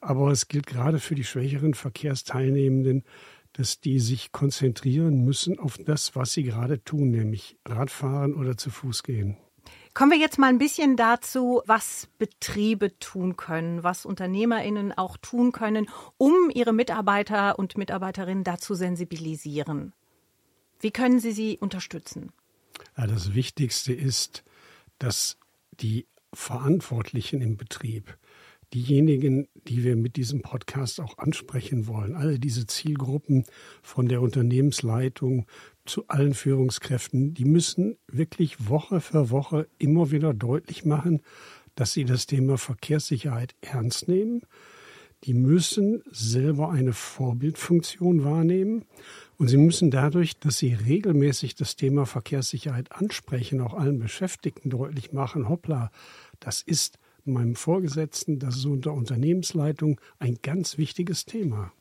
aber 0.00 0.32
es 0.32 0.48
gilt 0.48 0.66
gerade 0.66 0.98
für 0.98 1.14
die 1.14 1.22
schwächeren 1.22 1.74
Verkehrsteilnehmenden, 1.74 3.04
dass 3.52 3.78
die 3.78 4.00
sich 4.00 4.32
konzentrieren 4.32 5.24
müssen 5.24 5.60
auf 5.60 5.78
das, 5.78 6.16
was 6.16 6.32
sie 6.32 6.42
gerade 6.42 6.82
tun, 6.82 7.12
nämlich 7.12 7.56
Radfahren 7.64 8.34
oder 8.34 8.56
zu 8.56 8.70
Fuß 8.70 9.04
gehen. 9.04 9.36
Kommen 9.94 10.12
wir 10.12 10.18
jetzt 10.18 10.38
mal 10.38 10.48
ein 10.48 10.58
bisschen 10.58 10.96
dazu, 10.96 11.62
was 11.66 12.08
Betriebe 12.18 12.98
tun 12.98 13.36
können, 13.36 13.82
was 13.82 14.04
Unternehmerinnen 14.04 14.92
auch 14.92 15.16
tun 15.16 15.52
können, 15.52 15.88
um 16.18 16.50
ihre 16.52 16.72
Mitarbeiter 16.72 17.58
und 17.58 17.78
Mitarbeiterinnen 17.78 18.44
dazu 18.44 18.74
sensibilisieren. 18.74 19.92
Wie 20.80 20.90
können 20.90 21.20
Sie 21.20 21.32
sie 21.32 21.58
unterstützen? 21.58 22.32
Ja, 22.96 23.06
das 23.06 23.34
Wichtigste 23.34 23.92
ist, 23.92 24.44
dass 24.98 25.36
die 25.80 26.06
Verantwortlichen 26.32 27.40
im 27.40 27.56
Betrieb 27.56 28.17
diejenigen, 28.74 29.48
die 29.66 29.84
wir 29.84 29.96
mit 29.96 30.16
diesem 30.16 30.42
Podcast 30.42 31.00
auch 31.00 31.18
ansprechen 31.18 31.86
wollen, 31.86 32.14
alle 32.14 32.38
diese 32.38 32.66
Zielgruppen 32.66 33.44
von 33.82 34.08
der 34.08 34.20
Unternehmensleitung 34.20 35.46
zu 35.86 36.06
allen 36.08 36.34
Führungskräften, 36.34 37.34
die 37.34 37.44
müssen 37.44 37.96
wirklich 38.06 38.68
Woche 38.68 39.00
für 39.00 39.30
Woche 39.30 39.68
immer 39.78 40.10
wieder 40.10 40.34
deutlich 40.34 40.84
machen, 40.84 41.22
dass 41.74 41.92
sie 41.92 42.04
das 42.04 42.26
Thema 42.26 42.58
Verkehrssicherheit 42.58 43.54
ernst 43.60 44.08
nehmen. 44.08 44.42
Die 45.24 45.34
müssen 45.34 46.02
selber 46.10 46.70
eine 46.70 46.92
Vorbildfunktion 46.92 48.24
wahrnehmen 48.24 48.84
und 49.36 49.48
sie 49.48 49.56
müssen 49.56 49.90
dadurch, 49.90 50.38
dass 50.38 50.58
sie 50.58 50.74
regelmäßig 50.74 51.54
das 51.54 51.74
Thema 51.74 52.06
Verkehrssicherheit 52.06 52.92
ansprechen, 52.92 53.60
auch 53.60 53.74
allen 53.74 53.98
Beschäftigten 53.98 54.70
deutlich 54.70 55.12
machen, 55.12 55.48
hoppla, 55.48 55.90
das 56.38 56.62
ist 56.62 56.98
meinem 57.28 57.54
Vorgesetzten, 57.54 58.38
das 58.38 58.56
ist 58.56 58.66
unter 58.66 58.92
Unternehmensleitung 58.92 60.00
ein 60.18 60.38
ganz 60.42 60.78
wichtiges 60.78 61.24
Thema. 61.24 61.72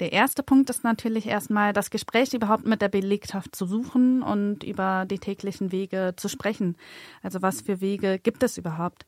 Der 0.00 0.12
erste 0.12 0.42
Punkt 0.42 0.68
ist 0.70 0.84
natürlich 0.84 1.26
erstmal 1.26 1.72
das 1.72 1.90
Gespräch 1.90 2.34
überhaupt 2.34 2.66
mit 2.66 2.82
der 2.82 2.88
Belegschaft 2.88 3.54
zu 3.54 3.66
suchen 3.66 4.22
und 4.22 4.64
über 4.64 5.06
die 5.06 5.18
täglichen 5.18 5.72
Wege 5.72 6.14
zu 6.16 6.28
sprechen. 6.28 6.76
Also 7.22 7.42
was 7.42 7.62
für 7.62 7.80
Wege 7.80 8.18
gibt 8.18 8.42
es 8.42 8.58
überhaupt? 8.58 9.06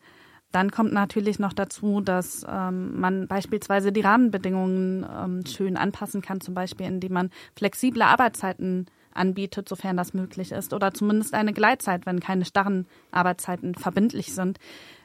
Dann 0.52 0.70
kommt 0.70 0.92
natürlich 0.92 1.40
noch 1.40 1.52
dazu, 1.52 2.00
dass 2.00 2.46
ähm, 2.48 3.00
man 3.00 3.26
beispielsweise 3.26 3.90
die 3.90 4.02
Rahmenbedingungen 4.02 5.04
ähm, 5.04 5.46
schön 5.46 5.76
anpassen 5.76 6.22
kann, 6.22 6.40
zum 6.40 6.54
Beispiel 6.54 6.86
indem 6.86 7.12
man 7.12 7.30
flexible 7.56 8.02
Arbeitszeiten 8.02 8.86
anbietet, 9.14 9.68
sofern 9.68 9.96
das 9.96 10.14
möglich 10.14 10.52
ist, 10.52 10.72
oder 10.72 10.94
zumindest 10.94 11.34
eine 11.34 11.52
Gleitzeit, 11.52 12.06
wenn 12.06 12.20
keine 12.20 12.44
starren 12.44 12.86
Arbeitszeiten 13.10 13.74
verbindlich 13.74 14.32
sind. 14.32 14.58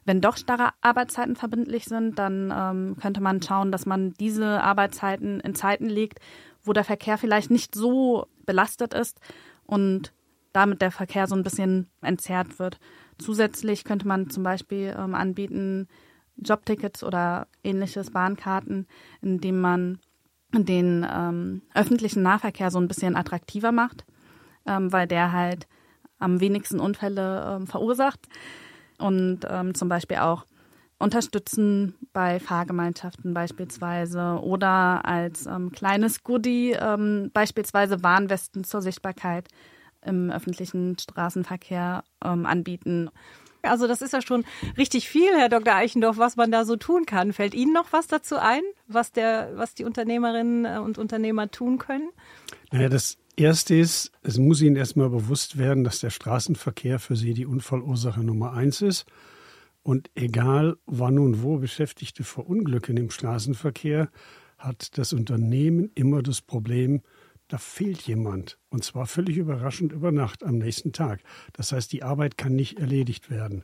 Wenn 0.10 0.22
doch 0.22 0.38
starre 0.38 0.72
Arbeitszeiten 0.82 1.36
verbindlich 1.36 1.86
sind, 1.86 2.18
dann 2.18 2.52
ähm, 2.52 2.96
könnte 3.00 3.22
man 3.22 3.44
schauen, 3.44 3.72
dass 3.72 3.86
man 3.86 4.14
diese 4.14 4.60
Arbeitszeiten 4.64 5.40
in 5.40 5.54
Zeiten 5.54 5.88
legt, 5.88 6.20
wo 6.64 6.74
der 6.74 6.84
Verkehr 6.84 7.20
vielleicht 7.20 7.52
nicht 7.52 7.76
so 7.76 8.26
belastet 8.44 8.96
ist 8.96 9.20
und 9.68 10.12
damit 10.52 10.82
der 10.82 10.90
Verkehr 10.90 11.28
so 11.28 11.36
ein 11.36 11.44
bisschen 11.44 11.92
entzerrt 12.02 12.58
wird. 12.58 12.80
Zusätzlich 13.20 13.84
könnte 13.84 14.08
man 14.08 14.32
zum 14.32 14.42
Beispiel 14.42 14.96
ähm, 14.98 15.14
anbieten 15.14 15.88
Jobtickets 16.38 17.04
oder 17.04 17.46
ähnliches 17.64 18.10
Bahnkarten, 18.10 18.88
indem 19.22 19.62
man 19.62 20.00
den 20.52 21.06
ähm, 21.08 21.62
öffentlichen 21.76 22.24
Nahverkehr 22.24 22.72
so 22.72 22.80
ein 22.80 22.88
bisschen 22.88 23.16
attraktiver 23.16 23.72
macht, 23.72 24.06
ähm, 24.66 24.92
weil 24.92 25.06
der 25.06 25.34
halt 25.34 25.68
am 26.18 26.40
wenigsten 26.40 26.80
Unfälle 26.80 27.58
ähm, 27.58 27.68
verursacht 27.68 28.28
und 29.00 29.40
ähm, 29.50 29.74
zum 29.74 29.90
Beispiel 29.90 30.18
auch 30.18 30.46
unterstützen 31.00 31.96
bei 32.12 32.40
Fahrgemeinschaften 32.40 33.34
beispielsweise 33.34 34.40
oder 34.44 35.06
als 35.06 35.46
ähm, 35.46 35.72
kleines 35.72 36.24
Goodie 36.24 36.72
ähm, 36.72 37.32
beispielsweise 37.34 38.04
Warnwesten 38.04 38.66
zur 38.66 38.82
Sichtbarkeit 38.82 39.48
im 40.06 40.30
öffentlichen 40.30 40.98
Straßenverkehr 41.00 42.04
ähm, 42.24 42.46
anbieten. 42.46 43.10
Also 43.62 43.88
das 43.88 44.02
ist 44.02 44.14
ja 44.14 44.22
schon 44.22 44.46
richtig 44.78 45.10
viel, 45.10 45.36
Herr 45.38 45.50
Dr. 45.50 45.76
Eichendorf, 45.76 46.18
was 46.18 46.38
man 46.38 46.52
da 46.52 46.64
so 46.64 46.76
tun 46.76 47.06
kann. 47.06 47.34
Fällt 47.34 47.54
Ihnen 47.54 47.74
noch 47.74 47.92
was 47.92 48.08
dazu 48.08 48.38
ein, 48.38 48.62
was, 48.88 49.12
der, 49.12 49.52
was 49.56 49.76
die 49.76 49.84
Unternehmerinnen 49.84 50.66
äh, 50.66 50.80
und 50.80 50.98
Unternehmer 50.98 51.52
tun 51.52 51.78
können? 51.78 52.10
Naja, 52.72 52.90
das 52.90 53.18
Erste 53.40 53.74
ist, 53.74 54.12
es 54.22 54.38
muss 54.38 54.62
Ihnen 54.62 54.76
erstmal 54.76 55.10
bewusst 55.10 55.58
werden, 55.58 55.86
dass 55.86 56.02
der 56.02 56.10
Straßenverkehr 56.10 57.00
für 57.00 57.16
Sie 57.16 57.34
die 57.34 57.46
Unfallursache 57.46 58.22
Nummer 58.22 58.52
eins 58.52 58.82
ist. 58.82 59.06
Und 59.82 60.12
egal, 60.14 60.76
wann 60.86 61.18
und 61.20 61.42
wo 61.42 61.58
Beschäftigte 61.58 62.26
verunglücken 62.26 62.98
im 62.98 63.10
Straßenverkehr, 63.10 64.10
hat 64.58 64.98
das 64.98 65.14
Unternehmen 65.14 65.90
immer 65.96 66.22
das 66.22 66.42
Problem, 66.42 67.02
da 67.48 67.58
fehlt 67.58 68.02
jemand. 68.02 68.60
Und 68.70 68.84
zwar 68.84 69.08
völlig 69.08 69.38
überraschend 69.38 69.94
über 69.94 70.12
Nacht 70.12 70.44
am 70.44 70.58
nächsten 70.58 70.92
Tag. 70.92 71.22
Das 71.54 71.72
heißt, 71.72 71.94
die 71.94 72.04
Arbeit 72.04 72.38
kann 72.38 72.56
nicht 72.56 72.78
erledigt 72.78 73.30
werden. 73.30 73.64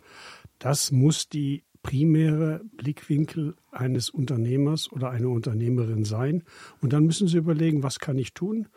Das 0.58 0.94
muss 0.94 1.28
die 1.28 1.66
primäre 1.84 2.62
Blickwinkel 2.78 3.56
eines 3.72 4.10
Unternehmers 4.10 4.90
oder 4.90 5.12
einer 5.12 5.30
Unternehmerin 5.30 6.06
sein. 6.06 6.44
Und 6.80 6.94
dann 6.94 7.06
müssen 7.06 7.28
Sie 7.28 7.38
überlegen, 7.38 7.84
was 7.84 8.00
kann 8.00 8.18
ich 8.18 8.34
tun? 8.34 8.70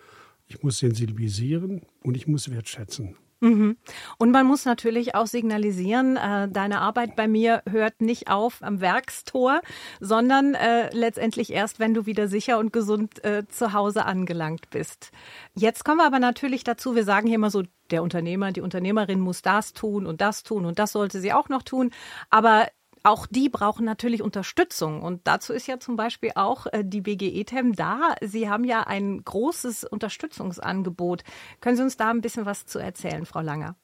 Ich 0.49 0.63
muss 0.63 0.79
sensibilisieren 0.79 1.83
und 2.03 2.17
ich 2.17 2.27
muss 2.27 2.51
wertschätzen. 2.51 3.17
Mhm. 3.41 3.77
Und 4.19 4.31
man 4.33 4.47
muss 4.47 4.65
natürlich 4.65 5.15
auch 5.15 5.27
signalisieren, 5.27 6.17
äh, 6.17 6.49
deine 6.49 6.81
Arbeit 6.81 7.15
bei 7.15 7.29
mir 7.29 7.63
hört 7.71 8.01
nicht 8.01 8.29
auf 8.29 8.63
am 8.63 8.81
Werkstor, 8.81 9.61
sondern 10.01 10.55
äh, 10.55 10.93
letztendlich 10.93 11.53
erst, 11.53 11.79
wenn 11.79 11.95
du 11.95 12.07
wieder 12.07 12.27
sicher 12.27 12.59
und 12.59 12.73
gesund 12.73 13.25
äh, 13.25 13.47
zu 13.47 13.73
Hause 13.73 14.07
angelangt 14.07 14.71
bist. 14.71 15.13
Jetzt 15.55 15.85
kommen 15.85 15.99
wir 15.99 16.07
aber 16.07 16.19
natürlich 16.19 16.65
dazu, 16.65 16.97
wir 16.97 17.05
sagen 17.05 17.29
hier 17.29 17.37
immer 17.37 17.51
so, 17.51 17.63
der 17.91 18.03
Unternehmer, 18.03 18.53
die 18.53 18.61
Unternehmerin 18.61 19.21
muss 19.21 19.41
das 19.41 19.73
tun 19.73 20.05
und 20.07 20.21
das 20.21 20.43
tun 20.43 20.65
und 20.65 20.79
das 20.79 20.93
sollte 20.93 21.21
sie 21.21 21.33
auch 21.33 21.49
noch 21.49 21.63
tun. 21.63 21.91
Aber 22.31 22.67
auch 23.03 23.27
die 23.27 23.49
brauchen 23.49 23.85
natürlich 23.85 24.23
Unterstützung. 24.23 25.03
Und 25.03 25.27
dazu 25.27 25.53
ist 25.53 25.67
ja 25.67 25.79
zum 25.81 25.97
Beispiel 25.97 26.33
auch 26.35 26.67
äh, 26.67 26.85
die 26.85 27.01
BGE-TEM 27.01 27.75
da. 27.75 28.15
Sie 28.23 28.49
haben 28.49 28.65
ja 28.65 28.83
ein 28.83 29.23
großes 29.25 29.85
Unterstützungsangebot. 29.85 31.25
Können 31.61 31.77
Sie 31.77 31.83
uns 31.83 31.97
da 31.97 32.11
ein 32.11 32.21
bisschen 32.21 32.47
was 32.47 32.67
zu 32.67 32.79
erzählen, 32.79 33.27
Frau 33.27 33.41
Langer? 33.41 33.77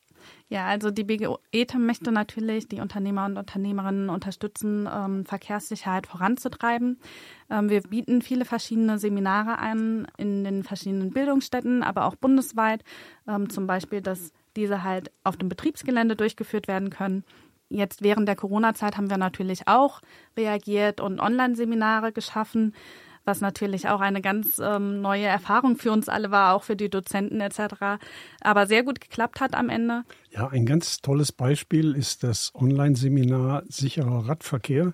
Ja, 0.49 0.67
also 0.67 0.91
die 0.91 1.05
BGE-TEM 1.05 1.85
möchte 1.85 2.13
natürlich 2.13 2.69
die 2.69 2.81
Unternehmer 2.81 3.27
und 3.27 3.37
Unternehmerinnen 3.37 4.09
unterstützen, 4.09 4.89
ähm, 4.93 5.25
Verkehrssicherheit 5.27 6.07
voranzutreiben. 6.07 6.99
Ähm, 7.51 7.69
wir 7.69 7.83
bieten 7.83 8.23
viele 8.23 8.45
verschiedene 8.45 8.99
Seminare 8.99 9.59
an 9.59 10.07
in 10.17 10.45
den 10.45 10.63
verschiedenen 10.63 11.11
Bildungsstätten, 11.11 11.83
aber 11.83 12.07
auch 12.07 12.17
bundesweit. 12.17 12.85
Ähm, 13.27 13.51
zum 13.51 13.67
Beispiel, 13.67 14.01
dass 14.01 14.33
diese 14.57 14.83
halt 14.83 15.11
auf 15.25 15.37
dem 15.37 15.49
Betriebsgelände 15.49 16.17
durchgeführt 16.17 16.69
werden 16.69 16.91
können 16.91 17.25
Jetzt 17.69 18.03
während 18.03 18.29
der 18.29 18.37
Corona-Zeit 18.37 18.97
haben 18.97 19.11
wir 19.11 19.17
natürlich 19.17 19.67
auch 19.67 20.01
reagiert 20.37 21.01
und 21.01 21.21
Online-Seminare 21.21 22.13
geschaffen, 22.13 22.75
was 23.25 23.41
natürlich 23.41 23.89
auch 23.89 24.01
eine 24.01 24.21
ganz 24.21 24.61
ähm, 24.63 25.01
neue 25.01 25.25
Erfahrung 25.25 25.77
für 25.77 25.91
uns 25.91 26.09
alle 26.09 26.31
war, 26.31 26.55
auch 26.55 26.63
für 26.63 26.77
die 26.77 26.91
Dozenten 26.91 27.41
etc. 27.41 27.99
Aber 28.41 28.67
sehr 28.67 28.83
gut 28.83 29.01
geklappt 29.01 29.41
hat 29.41 29.55
am 29.55 29.71
Ende. 29.71 30.03
Ja, 30.31 30.49
ein 30.49 30.67
ganz 30.67 31.01
tolles 31.01 31.33
Beispiel 31.33 31.95
ist 31.95 32.23
das 32.23 32.53
Online-Seminar 32.55 33.63
Sicherer 33.69 34.29
Radverkehr. 34.29 34.93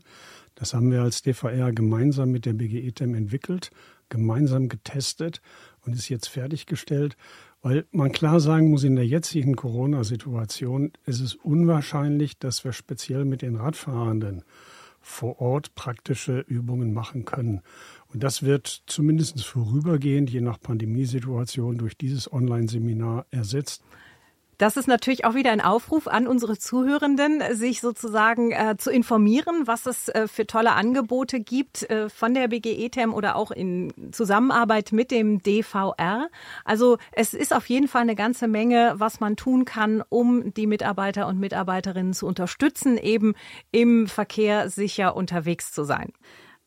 Das 0.54 0.74
haben 0.74 0.92
wir 0.92 1.02
als 1.02 1.22
DVR 1.22 1.72
gemeinsam 1.72 2.30
mit 2.30 2.46
der 2.46 2.52
BGETEM 2.52 3.14
entwickelt, 3.14 3.70
gemeinsam 4.10 4.68
getestet 4.68 5.40
und 5.84 5.94
ist 5.94 6.08
jetzt 6.08 6.28
fertiggestellt. 6.28 7.16
Weil 7.62 7.86
man 7.92 8.10
klar 8.12 8.40
sagen 8.40 8.70
muss, 8.70 8.84
in 8.84 8.96
der 8.96 9.06
jetzigen 9.06 9.54
Corona-Situation 9.54 10.92
ist 11.04 11.20
es 11.20 11.34
unwahrscheinlich, 11.34 12.38
dass 12.38 12.64
wir 12.64 12.72
speziell 12.72 13.24
mit 13.24 13.42
den 13.42 13.56
Radfahrenden 13.56 14.44
vor 15.02 15.40
Ort 15.40 15.74
praktische 15.74 16.40
Übungen 16.40 16.92
machen 16.92 17.24
können. 17.24 17.60
Und 18.08 18.22
das 18.22 18.42
wird 18.42 18.82
zumindest 18.86 19.44
vorübergehend, 19.44 20.30
je 20.30 20.40
nach 20.40 20.60
Pandemiesituation, 20.60 21.78
durch 21.78 21.96
dieses 21.96 22.32
Online-Seminar 22.32 23.26
ersetzt. 23.30 23.82
Das 24.60 24.76
ist 24.76 24.88
natürlich 24.88 25.24
auch 25.24 25.34
wieder 25.34 25.52
ein 25.52 25.62
Aufruf 25.62 26.06
an 26.06 26.26
unsere 26.26 26.58
Zuhörenden, 26.58 27.42
sich 27.52 27.80
sozusagen 27.80 28.52
äh, 28.52 28.76
zu 28.76 28.90
informieren, 28.90 29.62
was 29.66 29.86
es 29.86 30.10
äh, 30.10 30.28
für 30.28 30.46
tolle 30.46 30.72
Angebote 30.72 31.40
gibt 31.40 31.88
äh, 31.88 32.10
von 32.10 32.34
der 32.34 32.48
BGE-TEM 32.48 33.14
oder 33.14 33.36
auch 33.36 33.52
in 33.52 33.90
Zusammenarbeit 34.12 34.92
mit 34.92 35.12
dem 35.12 35.42
DVR. 35.42 36.28
Also 36.66 36.98
es 37.12 37.32
ist 37.32 37.56
auf 37.56 37.70
jeden 37.70 37.88
Fall 37.88 38.02
eine 38.02 38.14
ganze 38.14 38.48
Menge, 38.48 38.92
was 38.96 39.18
man 39.18 39.36
tun 39.36 39.64
kann, 39.64 40.02
um 40.10 40.52
die 40.52 40.66
Mitarbeiter 40.66 41.26
und 41.26 41.40
Mitarbeiterinnen 41.40 42.12
zu 42.12 42.26
unterstützen, 42.26 42.98
eben 42.98 43.32
im 43.72 44.08
Verkehr 44.08 44.68
sicher 44.68 45.16
unterwegs 45.16 45.72
zu 45.72 45.84
sein. 45.84 46.12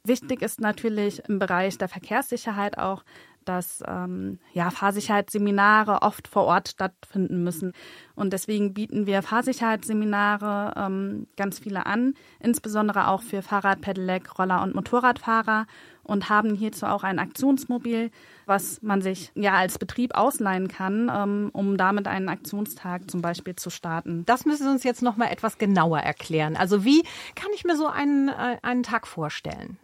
Wichtig 0.05 0.41
ist 0.41 0.59
natürlich 0.59 1.21
im 1.29 1.39
Bereich 1.39 1.77
der 1.77 1.87
Verkehrssicherheit 1.87 2.77
auch, 2.77 3.03
dass 3.45 3.83
ähm, 3.87 4.39
ja, 4.53 4.69
Fahrsicherheitsseminare 4.71 6.01
oft 6.01 6.27
vor 6.27 6.43
Ort 6.43 6.69
stattfinden 6.69 7.43
müssen. 7.43 7.73
Und 8.15 8.33
deswegen 8.33 8.73
bieten 8.73 9.05
wir 9.05 9.21
Fahrsicherheitsseminare 9.21 10.73
ähm, 10.77 11.27
ganz 11.37 11.59
viele 11.59 11.85
an, 11.85 12.13
insbesondere 12.39 13.07
auch 13.07 13.21
für 13.21 13.41
Fahrrad, 13.41 13.81
Pedelec, 13.81 14.37
Roller 14.37 14.61
und 14.61 14.75
Motorradfahrer 14.75 15.65
und 16.03 16.29
haben 16.29 16.53
hierzu 16.53 16.85
auch 16.85 17.03
ein 17.03 17.17
Aktionsmobil, 17.17 18.11
was 18.45 18.81
man 18.81 19.01
sich 19.01 19.31
ja 19.35 19.53
als 19.53 19.79
Betrieb 19.79 20.15
ausleihen 20.15 20.67
kann, 20.67 21.09
ähm, 21.13 21.49
um 21.53 21.77
damit 21.77 22.07
einen 22.07 22.29
Aktionstag 22.29 23.09
zum 23.09 23.21
Beispiel 23.21 23.55
zu 23.55 23.69
starten. 23.69 24.25
Das 24.25 24.45
müssen 24.45 24.63
Sie 24.63 24.69
uns 24.69 24.83
jetzt 24.83 25.01
noch 25.01 25.17
mal 25.17 25.27
etwas 25.27 25.57
genauer 25.57 25.99
erklären. 25.99 26.57
Also 26.57 26.83
wie 26.83 27.03
kann 27.35 27.51
ich 27.55 27.63
mir 27.63 27.77
so 27.77 27.87
einen, 27.87 28.27
äh, 28.29 28.57
einen 28.61 28.83
Tag 28.83 29.07
vorstellen? 29.07 29.77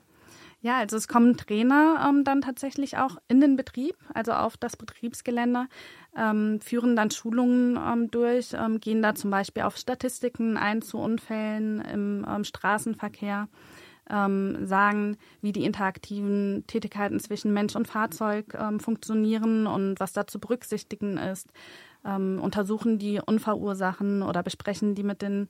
Ja, 0.61 0.79
also 0.79 0.97
es 0.97 1.07
kommen 1.07 1.37
Trainer 1.37 2.05
ähm, 2.09 2.25
dann 2.25 2.41
tatsächlich 2.41 2.97
auch 2.97 3.15
in 3.29 3.39
den 3.39 3.55
Betrieb, 3.55 3.95
also 4.13 4.33
auf 4.33 4.57
das 4.57 4.75
Betriebsgelände, 4.75 5.67
ähm, 6.17 6.59
führen 6.59 6.97
dann 6.97 7.11
Schulungen 7.11 7.77
ähm, 7.77 8.11
durch, 8.11 8.53
ähm, 8.53 8.81
gehen 8.81 9.01
da 9.01 9.15
zum 9.15 9.31
Beispiel 9.31 9.63
auf 9.63 9.77
Statistiken 9.77 10.57
ein 10.57 10.81
zu 10.81 10.97
Unfällen 10.97 11.79
im 11.79 12.25
ähm, 12.29 12.43
Straßenverkehr, 12.43 13.47
ähm, 14.09 14.65
sagen, 14.65 15.15
wie 15.41 15.53
die 15.53 15.63
interaktiven 15.63 16.65
Tätigkeiten 16.67 17.21
zwischen 17.21 17.53
Mensch 17.53 17.75
und 17.77 17.87
Fahrzeug 17.87 18.57
funktionieren 18.79 19.65
und 19.65 19.99
was 19.99 20.13
da 20.13 20.27
zu 20.27 20.39
berücksichtigen 20.39 21.17
ist, 21.17 21.47
untersuchen 22.01 22.97
die 22.97 23.19
Unfallursachen 23.23 24.23
oder 24.23 24.41
besprechen 24.41 24.95
die 24.95 25.03
mit 25.03 25.21
den 25.21 25.49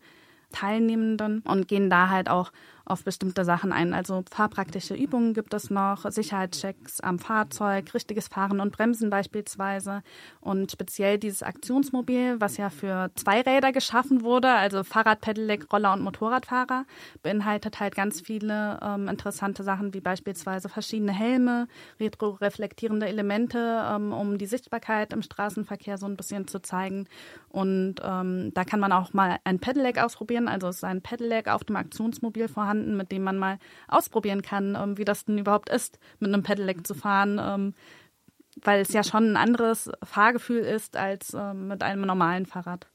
Teilnehmenden 0.51 1.41
und 1.41 1.67
gehen 1.67 1.89
da 1.89 2.09
halt 2.09 2.29
auch 2.29 2.51
auf 2.89 3.03
bestimmte 3.03 3.45
Sachen 3.45 3.71
ein. 3.71 3.93
Also 3.93 4.23
fahrpraktische 4.29 4.95
Übungen 4.95 5.33
gibt 5.33 5.53
es 5.53 5.69
noch, 5.69 6.09
Sicherheitschecks 6.09 6.99
am 7.01 7.19
Fahrzeug, 7.19 7.93
richtiges 7.93 8.27
Fahren 8.27 8.59
und 8.59 8.71
Bremsen 8.71 9.11
beispielsweise 9.11 10.01
und 10.41 10.71
speziell 10.71 11.19
dieses 11.19 11.43
Aktionsmobil, 11.43 12.41
was 12.41 12.57
ja 12.57 12.69
für 12.71 13.11
Zweiräder 13.15 13.71
geschaffen 13.71 14.23
wurde, 14.23 14.49
also 14.49 14.83
Fahrrad, 14.83 15.21
Pedelec, 15.21 15.71
Roller 15.71 15.93
und 15.93 16.01
Motorradfahrer, 16.01 16.85
beinhaltet 17.21 17.79
halt 17.79 17.95
ganz 17.95 18.21
viele 18.21 18.79
ähm, 18.81 19.07
interessante 19.07 19.63
Sachen 19.63 19.93
wie 19.93 20.01
beispielsweise 20.01 20.67
verschiedene 20.67 21.13
Helme, 21.13 21.67
retroreflektierende 21.99 23.07
Elemente, 23.07 23.83
ähm, 23.87 24.13
um 24.13 24.39
die 24.39 24.47
Sichtbarkeit 24.47 25.13
im 25.13 25.21
Straßenverkehr 25.21 25.99
so 25.99 26.07
ein 26.07 26.17
bisschen 26.17 26.47
zu 26.47 26.59
zeigen. 26.59 27.07
Und 27.49 27.95
ähm, 28.03 28.51
da 28.55 28.63
kann 28.63 28.79
man 28.79 28.91
auch 28.91 29.13
mal 29.13 29.37
ein 29.43 29.59
Pedelec 29.59 29.99
ausprobieren, 29.99 30.47
also 30.47 30.69
ist 30.69 30.83
ein 30.83 31.01
Pedelec 31.01 31.47
auf 31.47 31.63
dem 31.63 31.75
Aktionsmobil 31.75 32.47
vorhanden 32.47 32.78
vorhanden, 32.79 32.97
mit 32.97 33.11
dem 33.11 33.23
man 33.23 33.37
mal 33.37 33.59
ausprobieren 33.87 34.41
kann, 34.41 34.75
ähm, 34.75 34.97
wie 34.97 35.05
das 35.05 35.25
denn 35.25 35.37
überhaupt 35.37 35.69
ist, 35.69 35.99
mit 36.19 36.33
einem 36.33 36.43
Pedelec 36.43 36.85
zu 36.85 36.93
fahren, 36.93 37.39
ähm, 37.41 37.73
weil 38.63 38.81
es 38.81 38.91
ja 38.91 39.03
schon 39.03 39.31
ein 39.31 39.37
anderes 39.37 39.89
Fahrgefühl 40.03 40.61
ist 40.61 40.97
als 40.97 41.33
ähm, 41.33 41.67
mit 41.67 41.83
einem 41.83 42.01
normalen 42.01 42.45
Fahrrad. 42.45 42.87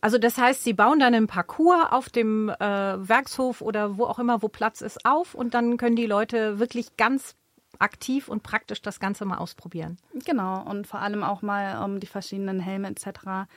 Also 0.00 0.18
das 0.18 0.38
heißt, 0.38 0.64
Sie 0.64 0.72
bauen 0.72 1.00
dann 1.00 1.14
einen 1.14 1.26
Parcours 1.26 1.86
auf 1.90 2.08
dem 2.08 2.48
äh, 2.48 2.58
Werkshof 2.60 3.60
oder 3.60 3.98
wo 3.98 4.04
auch 4.04 4.18
immer, 4.18 4.42
wo 4.42 4.48
Platz 4.48 4.80
ist, 4.80 5.04
auf 5.04 5.34
und 5.34 5.54
dann 5.54 5.76
können 5.76 5.96
die 5.96 6.06
Leute 6.06 6.58
wirklich 6.58 6.96
ganz 6.96 7.34
aktiv 7.78 8.28
und 8.28 8.42
praktisch 8.42 8.80
das 8.82 9.00
Ganze 9.00 9.24
mal 9.24 9.38
ausprobieren. 9.38 9.96
Genau, 10.24 10.62
und 10.62 10.86
vor 10.86 11.00
allem 11.00 11.22
auch 11.22 11.42
mal 11.42 11.84
um, 11.84 12.00
die 12.00 12.06
verschiedenen 12.06 12.60
Helme 12.60 12.88
etc. 12.88 13.50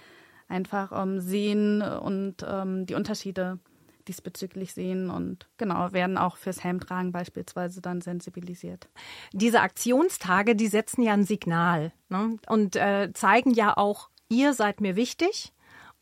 einfach 0.48 0.91
um, 0.91 1.20
sehen 1.20 1.82
und 1.82 2.44
um, 2.44 2.86
die 2.86 2.96
Unterschiede 2.96 3.60
diesbezüglich 4.07 4.74
sehen 4.74 5.09
und 5.09 5.47
genau, 5.57 5.91
werden 5.91 6.17
auch 6.17 6.38
fürs 6.38 6.63
Helmtragen 6.63 7.12
beispielsweise 7.12 7.81
dann 7.81 8.01
sensibilisiert. 8.01 8.88
Diese 9.33 9.62
Aktionstage, 9.62 10.55
die 10.55 10.67
setzen 10.67 11.01
ja 11.01 11.13
ein 11.13 11.25
Signal 11.25 11.91
ne? 12.09 12.38
und 12.47 12.75
äh, 12.75 13.12
zeigen 13.13 13.51
ja 13.51 13.75
auch, 13.75 14.09
ihr 14.29 14.53
seid 14.53 14.81
mir 14.81 14.95
wichtig. 14.95 15.51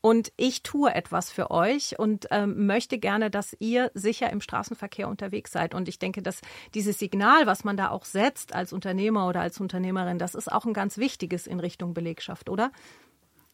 Und 0.05 0.33
ich 0.35 0.63
tue 0.63 0.93
etwas 0.93 1.31
für 1.31 1.49
euch 1.49 1.97
und 1.97 2.27
ähm, 2.29 2.65
möchte 2.65 2.97
gerne, 2.97 3.31
dass 3.31 3.55
ihr 3.59 3.89
sicher 3.93 4.29
im 4.31 4.41
Straßenverkehr 4.41 5.07
unterwegs 5.07 5.53
seid. 5.53 5.73
Und 5.73 5.87
ich 5.87 5.97
denke, 5.97 6.21
dass 6.21 6.41
dieses 6.73 6.99
Signal, 6.99 7.47
was 7.47 7.63
man 7.63 7.77
da 7.77 7.89
auch 7.89 8.03
setzt 8.03 8.53
als 8.53 8.73
Unternehmer 8.73 9.29
oder 9.29 9.39
als 9.39 9.61
Unternehmerin, 9.61 10.19
das 10.19 10.35
ist 10.35 10.51
auch 10.51 10.65
ein 10.65 10.73
ganz 10.73 10.97
wichtiges 10.97 11.47
in 11.47 11.61
Richtung 11.61 11.93
Belegschaft, 11.93 12.49
oder? 12.49 12.73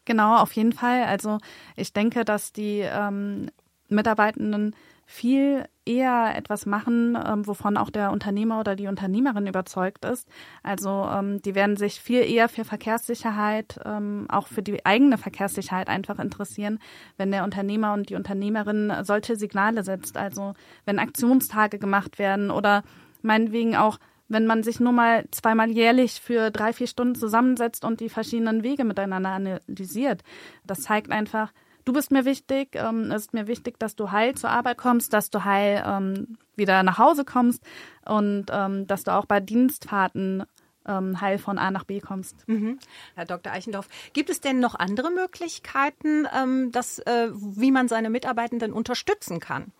Genau, 0.06 0.38
auf 0.38 0.50
jeden 0.54 0.72
Fall. 0.72 1.04
Also 1.04 1.38
ich 1.76 1.92
denke, 1.92 2.24
dass 2.24 2.52
die 2.52 2.80
ähm, 2.80 3.50
Mitarbeitenden 3.90 4.74
viel 5.06 5.64
eher 5.84 6.36
etwas 6.36 6.66
machen, 6.66 7.18
ähm, 7.26 7.44
wovon 7.46 7.76
auch 7.76 7.90
der 7.90 8.12
Unternehmer 8.12 8.60
oder 8.60 8.76
die 8.76 8.86
Unternehmerin 8.86 9.48
überzeugt 9.48 10.04
ist. 10.04 10.28
Also 10.62 11.08
ähm, 11.12 11.42
die 11.42 11.56
werden 11.56 11.76
sich 11.76 12.00
viel 12.00 12.20
eher 12.22 12.48
für 12.48 12.64
Verkehrssicherheit, 12.64 13.80
ähm, 13.84 14.26
auch 14.28 14.46
für 14.46 14.62
die 14.62 14.86
eigene 14.86 15.18
Verkehrssicherheit 15.18 15.88
einfach 15.88 16.20
interessieren, 16.20 16.78
wenn 17.16 17.32
der 17.32 17.42
Unternehmer 17.42 17.92
und 17.92 18.08
die 18.08 18.14
Unternehmerin 18.14 18.92
solche 19.02 19.34
Signale 19.34 19.82
setzt. 19.82 20.16
Also 20.16 20.54
wenn 20.84 21.00
Aktionstage 21.00 21.80
gemacht 21.80 22.20
werden 22.20 22.52
oder 22.52 22.84
meinetwegen 23.22 23.74
auch 23.74 23.98
wenn 24.30 24.46
man 24.46 24.62
sich 24.62 24.78
nur 24.78 24.92
mal 24.92 25.24
zweimal 25.32 25.70
jährlich 25.70 26.20
für 26.20 26.52
drei, 26.52 26.72
vier 26.72 26.86
Stunden 26.86 27.16
zusammensetzt 27.16 27.84
und 27.84 27.98
die 27.98 28.08
verschiedenen 28.08 28.62
Wege 28.62 28.84
miteinander 28.84 29.30
analysiert. 29.30 30.22
Das 30.64 30.82
zeigt 30.82 31.10
einfach, 31.10 31.52
du 31.84 31.92
bist 31.92 32.10
mir 32.10 32.24
wichtig, 32.24 32.70
ähm, 32.74 33.10
es 33.10 33.22
ist 33.22 33.34
mir 33.34 33.46
wichtig, 33.46 33.78
dass 33.78 33.96
du 33.96 34.10
heil 34.10 34.34
zur 34.34 34.50
Arbeit 34.50 34.78
kommst, 34.78 35.12
dass 35.12 35.30
du 35.30 35.44
heil 35.44 35.82
ähm, 35.86 36.38
wieder 36.56 36.82
nach 36.82 36.98
Hause 36.98 37.24
kommst 37.24 37.62
und 38.04 38.46
ähm, 38.50 38.86
dass 38.86 39.04
du 39.04 39.12
auch 39.12 39.26
bei 39.26 39.40
Dienstfahrten 39.40 40.44
ähm, 40.86 41.20
heil 41.20 41.38
von 41.38 41.58
A 41.58 41.70
nach 41.70 41.84
B 41.84 42.00
kommst. 42.00 42.46
Mhm. 42.48 42.78
Herr 43.14 43.26
Dr. 43.26 43.52
Eichendorf, 43.52 43.88
gibt 44.12 44.30
es 44.30 44.40
denn 44.40 44.60
noch 44.60 44.74
andere 44.74 45.10
Möglichkeiten, 45.10 46.26
ähm, 46.36 46.72
dass, 46.72 46.98
äh, 47.00 47.28
wie 47.32 47.70
man 47.70 47.88
seine 47.88 48.10
Mitarbeitenden 48.10 48.72
unterstützen 48.72 49.40
kann? 49.40 49.72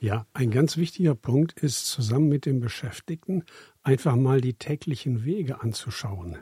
Ja, 0.00 0.26
ein 0.34 0.50
ganz 0.50 0.76
wichtiger 0.76 1.14
Punkt 1.14 1.60
ist, 1.60 1.86
zusammen 1.86 2.28
mit 2.28 2.44
den 2.44 2.60
Beschäftigten 2.60 3.44
einfach 3.82 4.16
mal 4.16 4.40
die 4.40 4.54
täglichen 4.54 5.24
Wege 5.24 5.60
anzuschauen. 5.60 6.38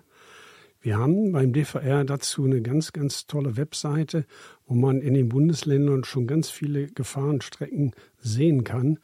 Wir 0.83 0.97
haben 0.97 1.33
beim 1.33 1.53
DVR 1.53 2.05
dazu 2.05 2.45
eine 2.45 2.63
ganz, 2.63 2.93
ganz 2.93 3.27
tolle 3.27 3.59
Webseite, 3.59 4.25
wo 4.65 4.75
man 4.75 5.03
in 5.03 5.13
den 5.13 5.29
Bundesländern 5.29 6.05
schon 6.05 6.27
ganz 6.27 6.49
viele 6.49 6.87
Gefahrenstrecken 6.87 7.93
sehen 8.17 8.65
kann. 8.65 8.99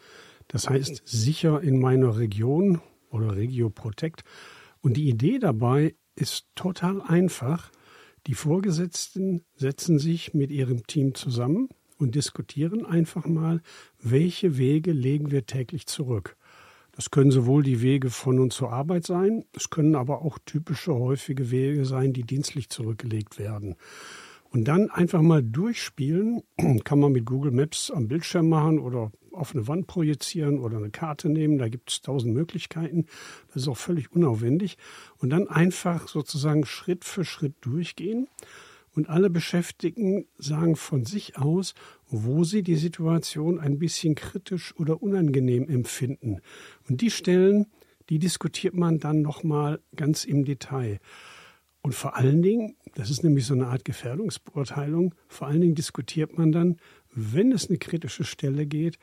Das 0.49 0.71
heißt, 0.71 1.03
sicher 1.05 1.61
in 1.61 1.79
meiner 1.79 2.17
Region 2.17 2.81
oder 3.11 3.37
Regio 3.37 3.69
Protect. 3.69 4.23
Und 4.81 4.97
die 4.97 5.09
Idee 5.09 5.39
dabei 5.39 5.95
ist 6.15 6.47
total 6.55 7.03
einfach. 7.03 7.71
Die 8.27 8.35
Vorgesetzten 8.35 9.43
setzen 9.55 9.99
sich 9.99 10.33
mit 10.33 10.51
ihrem 10.51 10.87
Team 10.87 11.15
zusammen 11.15 11.69
und 11.99 12.15
diskutieren 12.15 12.87
einfach 12.87 13.27
mal, 13.27 13.61
welche 14.01 14.57
Wege 14.57 14.93
legen 14.93 15.31
wir 15.31 15.45
täglich 15.45 15.87
zurück. 15.87 16.37
Das 16.97 17.11
können 17.11 17.31
sowohl 17.31 17.63
die 17.63 17.83
Wege 17.83 18.09
von 18.09 18.41
und 18.41 18.55
zur 18.55 18.73
Arbeit 18.73 19.05
sein, 19.05 19.45
es 19.53 19.69
können 19.69 19.95
aber 19.95 20.23
auch 20.23 20.39
typische 20.45 20.95
häufige 20.95 21.51
Wege 21.51 21.85
sein, 21.85 22.15
die 22.15 22.25
dienstlich 22.25 22.71
zurückgelegt 22.71 23.39
werden. 23.39 23.77
Und 24.49 24.65
dann 24.65 24.91
einfach 24.91 25.21
mal 25.21 25.43
durchspielen, 25.43 26.43
kann 26.85 26.99
man 26.99 27.13
mit 27.13 27.27
Google 27.27 27.53
Maps 27.53 27.91
am 27.91 28.09
Bildschirm 28.09 28.49
machen 28.49 28.79
oder 28.79 29.13
auf 29.33 29.55
eine 29.55 29.69
Wand 29.69 29.87
projizieren 29.87 30.59
oder 30.59 30.79
eine 30.79 30.89
Karte 30.89 31.29
nehmen. 31.29 31.59
Da 31.59 31.69
gibt 31.69 31.91
es 31.91 32.01
tausend 32.01 32.33
Möglichkeiten. 32.33 33.05
Das 33.49 33.63
ist 33.63 33.69
auch 33.69 33.77
völlig 33.77 34.11
unaufwendig. 34.13 34.79
Und 35.19 35.29
dann 35.29 35.49
einfach 35.49 36.09
sozusagen 36.09 36.65
Schritt 36.65 37.05
für 37.05 37.27
Schritt 37.27 37.55
durchgehen 37.61 38.29
und 38.95 39.11
alle 39.11 39.29
Beschäftigten 39.29 40.27
sagen 40.39 40.75
von 40.75 41.05
sich 41.05 41.37
aus, 41.37 41.75
wo 42.09 42.45
sie 42.45 42.63
die 42.63 42.77
Situation 42.77 43.59
ein 43.59 43.79
bisschen 43.79 44.15
kritisch 44.15 44.75
oder 44.77 45.03
unangenehm 45.03 45.69
empfinden. 45.69 46.41
Und 46.89 47.01
die 47.01 47.11
Stellen, 47.11 47.67
die 48.09 48.19
diskutiert 48.19 48.75
man 48.75 48.99
dann 48.99 49.23
nochmal 49.23 49.81
ganz 49.95 50.25
im 50.25 50.45
Detail. 50.45 51.01
Und 51.83 51.95
vor 51.95 52.17
allen 52.17 52.43
Dingen, 52.43 52.77
das 52.95 53.11
ist 53.11 53.23
nämlich 53.23 53.47
so 53.47 53.55
eine 53.55 53.69
Art 53.69 53.85
Gefährdungsbeurteilung, 53.85 55.15
vor 55.29 55.49
allen 55.49 55.61
Dingen 55.61 55.75
diskutiert 55.75 56.37
man 56.37 56.53
dann, 56.53 56.77
wenn 57.15 57.53
es 57.53 57.69
eine 57.69 57.79
kritische 57.79 58.25
Stelle 58.25 58.67
geht, 58.67 58.99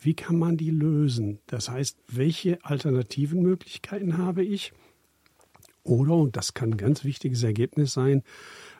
wie 0.00 0.14
kann 0.14 0.38
man 0.38 0.56
die 0.56 0.70
lösen? 0.70 1.40
Das 1.46 1.68
heißt, 1.68 1.98
welche 2.06 2.64
alternativen 2.64 3.42
Möglichkeiten 3.42 4.18
habe 4.18 4.44
ich? 4.44 4.72
Oder, 5.82 6.14
und 6.14 6.36
das 6.36 6.54
kann 6.54 6.72
ein 6.72 6.76
ganz 6.76 7.04
wichtiges 7.04 7.42
Ergebnis 7.42 7.92
sein, 7.92 8.22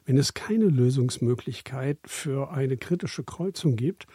wenn 0.09 0.17
es 0.17 0.33
keine 0.33 0.65
Lösungsmöglichkeit 0.65 1.99
für 2.07 2.51
eine 2.51 2.79
kritische 2.79 3.25
Kreuzung 3.25 3.77
gibt, 3.77 4.07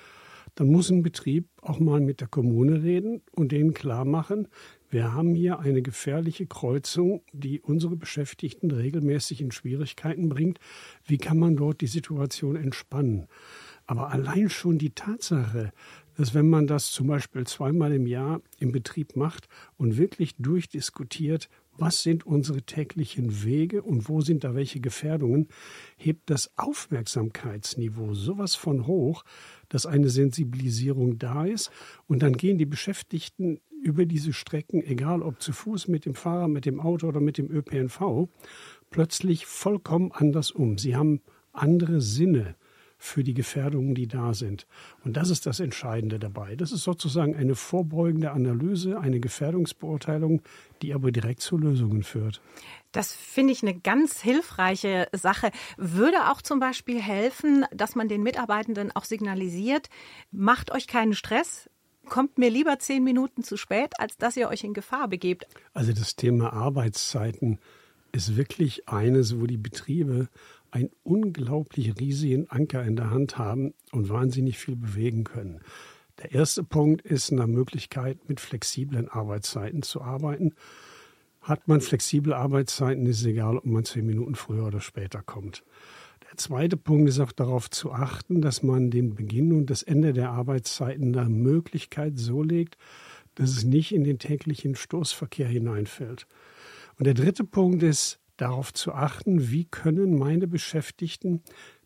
dann 0.56 0.72
muss 0.72 0.90
ein 0.90 1.04
Betrieb 1.04 1.50
auch 1.62 1.80
mal 1.80 2.00
mit 2.00 2.20
der 2.20 2.28
Kommune 2.28 2.82
reden 2.82 3.22
und 3.32 3.52
denen 3.52 3.76
klar 3.76 4.04
machen, 4.04 4.48
wir 4.90 5.14
haben 5.14 5.36
hier 5.36 5.60
eine 5.60 5.84
gefährliche 5.84 6.48
Kreuzung, 6.48 7.22
die 7.32 7.62
unsere 7.62 7.96
Beschäftigten 7.96 8.72
regelmäßig 8.72 9.40
in 9.42 9.52
Schwierigkeiten 9.52 10.30
bringt. 10.30 10.60
Wie 11.06 11.20
kann 11.20 11.38
man 11.38 11.56
dort 11.56 11.82
die 11.82 11.88
Situation 11.88 12.56
entspannen? 12.56 13.28
Aber 13.86 14.10
allein 14.10 14.50
schon 14.50 14.80
die 14.80 14.96
Tatsache, 14.96 15.74
dass 16.16 16.34
wenn 16.34 16.50
man 16.50 16.66
das 16.66 16.92
zum 16.92 17.06
Beispiel 17.06 17.46
zweimal 17.46 17.94
im 17.94 18.08
Jahr 18.08 18.42
im 18.58 18.72
Betrieb 18.72 19.16
macht 19.16 19.48
und 19.78 19.98
wirklich 19.98 20.36
durchdiskutiert, 20.38 21.50
was 21.78 22.04
sind 22.04 22.26
unsere 22.26 22.62
täglichen 22.62 23.44
Wege 23.44 23.82
und 23.82 24.08
wo 24.10 24.22
sind 24.22 24.44
da 24.44 24.56
welche 24.56 24.80
Gefährdungen, 24.80 25.48
hebt 25.98 26.30
das 26.30 26.52
Aufmerksamkeitsniveau 26.56 28.14
sowas 28.14 28.56
von 28.56 28.88
hoch, 28.88 29.24
dass 29.70 29.86
eine 29.86 30.10
Sensibilisierung 30.10 31.18
da 31.18 31.46
ist. 31.46 31.72
Und 32.08 32.22
dann 32.22 32.34
gehen 32.34 32.58
die 32.58 32.66
Beschäftigten 32.66 33.60
über 33.82 34.06
diese 34.06 34.34
Strecken, 34.34 34.82
egal 34.84 35.22
ob 35.22 35.42
zu 35.42 35.52
Fuß, 35.52 35.88
mit 35.88 36.06
dem 36.06 36.16
Fahrrad, 36.16 36.50
mit 36.50 36.66
dem 36.66 36.80
Auto 36.80 37.08
oder 37.08 37.20
mit 37.20 37.38
dem 37.38 37.52
ÖPNV, 37.52 38.30
plötzlich 38.90 39.46
vollkommen 39.46 40.12
anders 40.12 40.52
um. 40.52 40.78
Sie 40.78 40.96
haben 40.96 41.22
andere 41.52 42.02
Sinne 42.02 42.56
für 43.04 43.22
die 43.26 43.34
Gefährdungen, 43.34 43.96
die 43.96 44.08
da 44.08 44.34
sind. 44.34 44.66
Und 45.04 45.18
das 45.18 45.30
ist 45.30 45.46
das 45.46 45.60
Entscheidende 45.60 46.20
dabei. 46.20 46.56
Das 46.56 46.72
ist 46.72 46.84
sozusagen 46.84 47.36
eine 47.36 47.54
vorbeugende 47.54 48.32
Analyse, 48.32 48.98
eine 48.98 49.20
Gefährdungsbeurteilung, 49.20 50.42
die 50.82 50.94
aber 50.94 51.12
direkt 51.12 51.42
zu 51.42 51.58
Lösungen 51.58 52.04
führt. 52.04 52.42
Das 52.94 53.14
finde 53.14 53.52
ich 53.52 53.62
eine 53.62 53.78
ganz 53.78 54.22
hilfreiche 54.22 55.10
Sache. 55.12 55.52
Würde 55.76 56.32
auch 56.32 56.42
zum 56.42 56.62
Beispiel 56.62 57.02
helfen, 57.02 57.66
dass 57.74 57.96
man 57.96 58.08
den 58.08 58.24
Mitarbeitenden 58.24 58.96
auch 58.96 59.04
signalisiert, 59.04 59.90
macht 60.32 60.72
euch 60.72 60.88
keinen 60.88 61.14
Stress, 61.14 61.70
kommt 62.06 62.38
mir 62.38 62.50
lieber 62.50 62.80
zehn 62.80 63.04
Minuten 63.04 63.44
zu 63.44 63.58
spät, 63.58 64.00
als 64.00 64.16
dass 64.16 64.38
ihr 64.38 64.48
euch 64.48 64.64
in 64.64 64.74
Gefahr 64.74 65.10
begebt. 65.10 65.46
Also 65.74 65.92
das 65.92 66.16
Thema 66.16 66.54
Arbeitszeiten 66.54 67.60
ist 68.14 68.38
wirklich 68.38 68.88
eines, 68.88 69.42
wo 69.42 69.46
die 69.46 69.58
Betriebe 69.58 70.30
einen 70.74 70.90
unglaublich 71.04 72.00
riesigen 72.00 72.50
Anker 72.50 72.84
in 72.84 72.96
der 72.96 73.12
Hand 73.12 73.38
haben 73.38 73.74
und 73.92 74.10
wahnsinnig 74.10 74.58
viel 74.58 74.76
bewegen 74.76 75.24
können. 75.24 75.60
Der 76.22 76.32
erste 76.32 76.64
Punkt 76.64 77.04
ist 77.04 77.32
eine 77.32 77.46
Möglichkeit, 77.46 78.28
mit 78.28 78.40
flexiblen 78.40 79.08
Arbeitszeiten 79.08 79.84
zu 79.84 80.02
arbeiten. 80.02 80.56
Hat 81.42 81.68
man 81.68 81.80
flexible 81.80 82.34
Arbeitszeiten, 82.34 83.06
ist 83.06 83.20
es 83.20 83.26
egal, 83.26 83.58
ob 83.58 83.66
man 83.66 83.86
zehn 83.86 84.06
Minuten 84.06 84.34
früher 84.34 84.66
oder 84.66 84.82
später 84.82 85.22
kommt. 85.22 85.64
Der 86.24 86.38
zweite 86.38 86.78
Punkt 86.78 87.08
ist 87.08 87.20
auch 87.20 87.32
darauf 87.32 87.70
zu 87.70 87.92
achten, 87.92 88.42
dass 88.42 88.64
man 88.64 88.90
den 88.90 89.14
Beginn 89.14 89.54
und 89.54 89.70
das 89.70 89.84
Ende 89.84 90.14
der 90.14 90.32
Arbeitszeiten 90.32 91.12
nach 91.12 91.30
Möglichkeit 91.30 92.18
so 92.18 92.42
legt, 92.42 92.78
dass 93.36 93.52
es 93.52 93.64
nicht 93.64 93.94
in 93.94 94.04
den 94.04 94.18
täglichen 94.18 94.76
Stoßverkehr 94.76 95.48
hineinfällt. 95.48 96.26
Und 96.98 97.06
der 97.06 97.14
dritte 97.14 97.44
Punkt 97.44 97.84
ist, 97.84 98.23
darauf 98.38 98.74
zu 98.74 98.94
achten, 98.94 99.52
wie 99.52 99.66
können 99.66 100.18
meine 100.18 100.48
Beschäftigten 100.48 101.44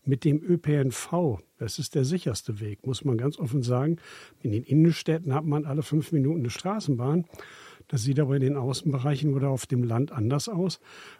mit 0.07 0.23
dem 0.23 0.41
ÖPNV, 0.41 1.39
das 1.57 1.79
ist 1.79 1.95
der 1.95 2.05
sicherste 2.05 2.59
Weg, 2.59 2.85
muss 2.85 3.03
man 3.03 3.17
ganz 3.17 3.37
offen 3.37 3.61
sagen. 3.61 3.97
In 4.41 4.51
den 4.51 4.63
Innenstädten 4.63 5.33
hat 5.33 5.45
man 5.45 5.65
alle 5.65 5.83
fünf 5.83 6.11
Minuten 6.11 6.39
eine 6.39 6.49
Straßenbahn. 6.49 7.25
Das 7.89 8.03
sieht 8.03 8.19
aber 8.19 8.35
in 8.35 8.41
den 8.41 8.57
Außenbereichen 8.57 9.33
oder 9.33 9.49
auf 9.49 9.65
dem 9.65 9.83
Land 9.83 10.11
anders 10.11 10.49
aus. 10.49 10.79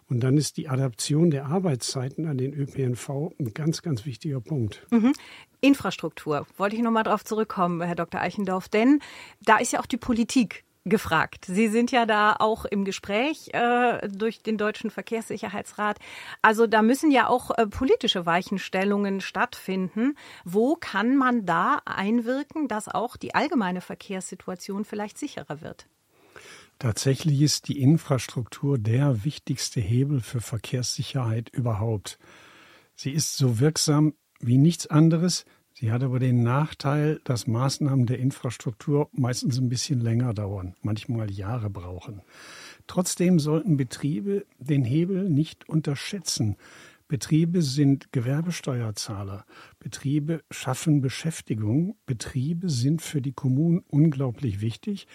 Und 0.10 0.22
dann 0.22 0.38
ist 0.38 0.58
die 0.58 0.68
Adaption 0.68 1.32
der 1.32 1.46
Arbeitszeiten 1.46 2.28
an 2.28 2.38
den 2.38 2.54
ÖPNV 2.54 3.32
ein 3.40 3.54
ganz, 3.54 3.82
ganz 3.82 4.06
wichtiger 4.06 4.42
Punkt. 4.42 4.86
Mhm. 4.92 5.14
Infrastruktur, 5.62 6.46
wollte 6.58 6.76
ich 6.76 6.82
nochmal 6.82 7.04
darauf 7.04 7.24
zurückkommen, 7.24 7.82
Herr 7.82 7.96
Dr. 7.96 8.22
Eichendorf, 8.22 8.70
denn 8.70 9.00
da 9.42 9.58
ist 9.58 9.74
ja 9.74 9.80
auch 9.80 9.86
die 9.86 9.98
Politik 9.98 10.66
gefragt. 10.90 11.46
Sie 11.46 11.68
sind 11.68 11.92
ja 11.92 12.06
da 12.06 12.36
auch 12.40 12.66
im 12.66 12.86
Gespräch 12.86 13.54
äh, 13.54 14.08
durch 14.10 14.42
den 14.42 14.58
Deutschen 14.58 14.90
Verkehrssicherheitsrat. 14.90 16.00
Also 16.42 16.68
da 16.68 16.82
müssen 16.82 17.12
ja 17.12 17.28
auch 17.28 17.52
äh, 17.52 17.68
politische 17.68 18.26
Weichenstellungen 18.26 19.22
stattfinden. 19.22 20.16
Wo 20.44 20.76
kann 20.76 21.16
man 21.16 21.46
da 21.46 21.82
einwirken, 21.86 22.68
dass 22.68 22.88
auch 22.88 23.18
die 23.18 23.36
allgemeine 23.36 23.82
Verkehrssituation 23.82 24.86
vielleicht 24.86 25.18
sicherer 25.18 25.62
wird? 25.62 25.88
Tatsächlich 26.80 27.42
ist 27.42 27.68
die 27.70 27.82
Infrastruktur 27.82 28.78
der 28.78 29.24
wichtigste 29.24 29.82
Hebel 29.82 30.22
für 30.22 30.42
Verkehrssicherheit 30.42 31.50
überhaupt. 31.50 32.20
Sie 32.96 33.12
ist 33.12 33.38
so 33.38 33.60
wirksam 33.60 34.14
wie 34.40 34.58
nichts 34.58 34.86
anderes, 34.86 35.46
Sie 35.80 35.92
hat 35.92 36.02
aber 36.02 36.18
den 36.18 36.42
Nachteil, 36.42 37.22
dass 37.24 37.46
Maßnahmen 37.46 38.08
der 38.08 38.18
Infrastruktur 38.18 39.10
meistens 39.12 39.60
ein 39.60 39.70
bisschen 39.70 40.02
länger 40.02 40.34
dauern, 40.34 40.74
manchmal 40.82 41.30
Jahre 41.30 41.70
brauchen. 41.70 42.24
Trotzdem 42.88 43.38
sollten 43.38 43.78
Betriebe 43.78 44.48
den 44.58 44.84
Hebel 44.84 45.30
nicht 45.30 45.70
unterschätzen. 45.70 46.56
Betriebe 47.08 47.62
sind 47.62 48.12
Gewerbesteuerzahler. 48.12 49.46
Betriebe 49.78 50.42
schaffen 50.50 51.00
Beschäftigung. 51.00 51.96
Betriebe 52.08 52.72
sind 52.72 53.04
für 53.04 53.22
die 53.22 53.34
Kommunen 53.34 53.84
unglaublich 53.88 54.62
wichtig. 54.62 55.06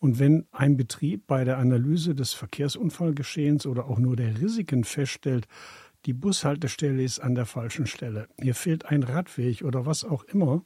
Und 0.00 0.18
wenn 0.18 0.46
ein 0.50 0.76
Betrieb 0.76 1.28
bei 1.28 1.44
der 1.44 1.58
Analyse 1.58 2.16
des 2.16 2.32
Verkehrsunfallgeschehens 2.32 3.66
oder 3.66 3.86
auch 3.86 4.00
nur 4.00 4.16
der 4.16 4.40
Risiken 4.40 4.82
feststellt, 4.82 5.46
die 6.06 6.12
Bushaltestelle 6.12 7.02
ist 7.02 7.18
an 7.20 7.34
der 7.34 7.46
falschen 7.46 7.86
Stelle, 7.86 8.28
hier 8.40 8.54
fehlt 8.54 8.86
ein 8.86 9.02
Radweg 9.02 9.62
oder 9.62 9.86
was 9.86 10.04
auch 10.04 10.24
immer, 10.24 10.62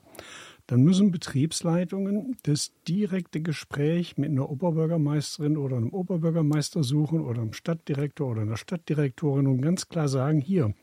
dann 0.66 0.83
müssen 0.83 1.11
Betriebsleitungen 1.11 2.37
das 2.45 2.73
direkte 2.87 3.40
Gespräch 3.40 4.16
mit 4.16 4.31
einer 4.31 4.49
Oberbürgermeisterin 4.49 5.57
oder 5.57 5.77
einem 5.77 5.90
Oberbürgermeister 5.90 6.85
suchen 6.85 7.21
oder 7.21 7.42
einem 7.42 7.53
Stadtdirektor 7.53 8.31
oder 8.31 8.42
einer 8.42 8.57
Stadtdirektorin 8.57 9.47
und 9.47 9.61
ganz 9.61 9.88
klar 9.88 10.09
sagen, 10.09 10.40
hier, 10.40 10.75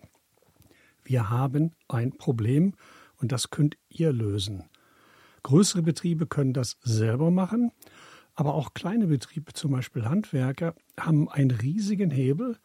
wir 1.03 1.29
haben 1.29 1.71
ein 1.87 2.11
Problem 2.11 2.73
und 3.17 3.31
das 3.31 3.49
könnt 3.49 3.77
ihr 3.89 4.11
lösen. 4.11 4.65
Größere 5.43 5.81
Betriebe 5.81 6.27
können 6.27 6.53
das 6.53 6.77
selber 6.81 7.31
machen, 7.31 7.71
aber 8.35 8.53
auch 8.53 8.73
kleine 8.73 9.07
Betriebe, 9.07 9.53
zum 9.53 9.71
Beispiel 9.71 10.05
Handwerker, 10.05 10.75
haben 10.99 11.29
einen 11.29 11.51
riesigen 11.51 12.11
Hebel, 12.11 12.57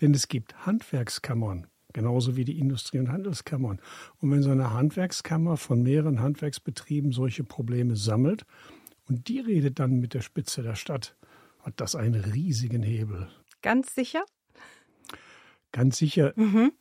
denn 0.00 0.14
es 0.14 0.28
gibt 0.28 0.66
Handwerkskammern, 0.66 1.66
genauso 1.92 2.36
wie 2.36 2.44
die 2.44 2.58
Industrie- 2.58 2.98
und 2.98 3.10
Handelskammern. 3.10 3.80
Und 4.18 4.30
wenn 4.30 4.42
so 4.42 4.50
eine 4.50 4.72
Handwerkskammer 4.72 5.56
von 5.56 5.82
mehreren 5.82 6.20
Handwerksbetrieben 6.20 7.12
solche 7.12 7.44
Probleme 7.44 7.96
sammelt 7.96 8.44
und 9.08 9.28
die 9.28 9.40
redet 9.40 9.78
dann 9.78 10.00
mit 10.00 10.14
der 10.14 10.22
Spitze 10.22 10.62
der 10.62 10.74
Stadt, 10.74 11.16
hat 11.60 11.74
das 11.76 11.94
einen 11.94 12.14
riesigen 12.14 12.82
Hebel. 12.82 13.28
Ganz 13.62 13.94
sicher? 13.94 14.24
Ganz 15.72 15.96
sicher. 15.96 16.34
Mhm. 16.36 16.72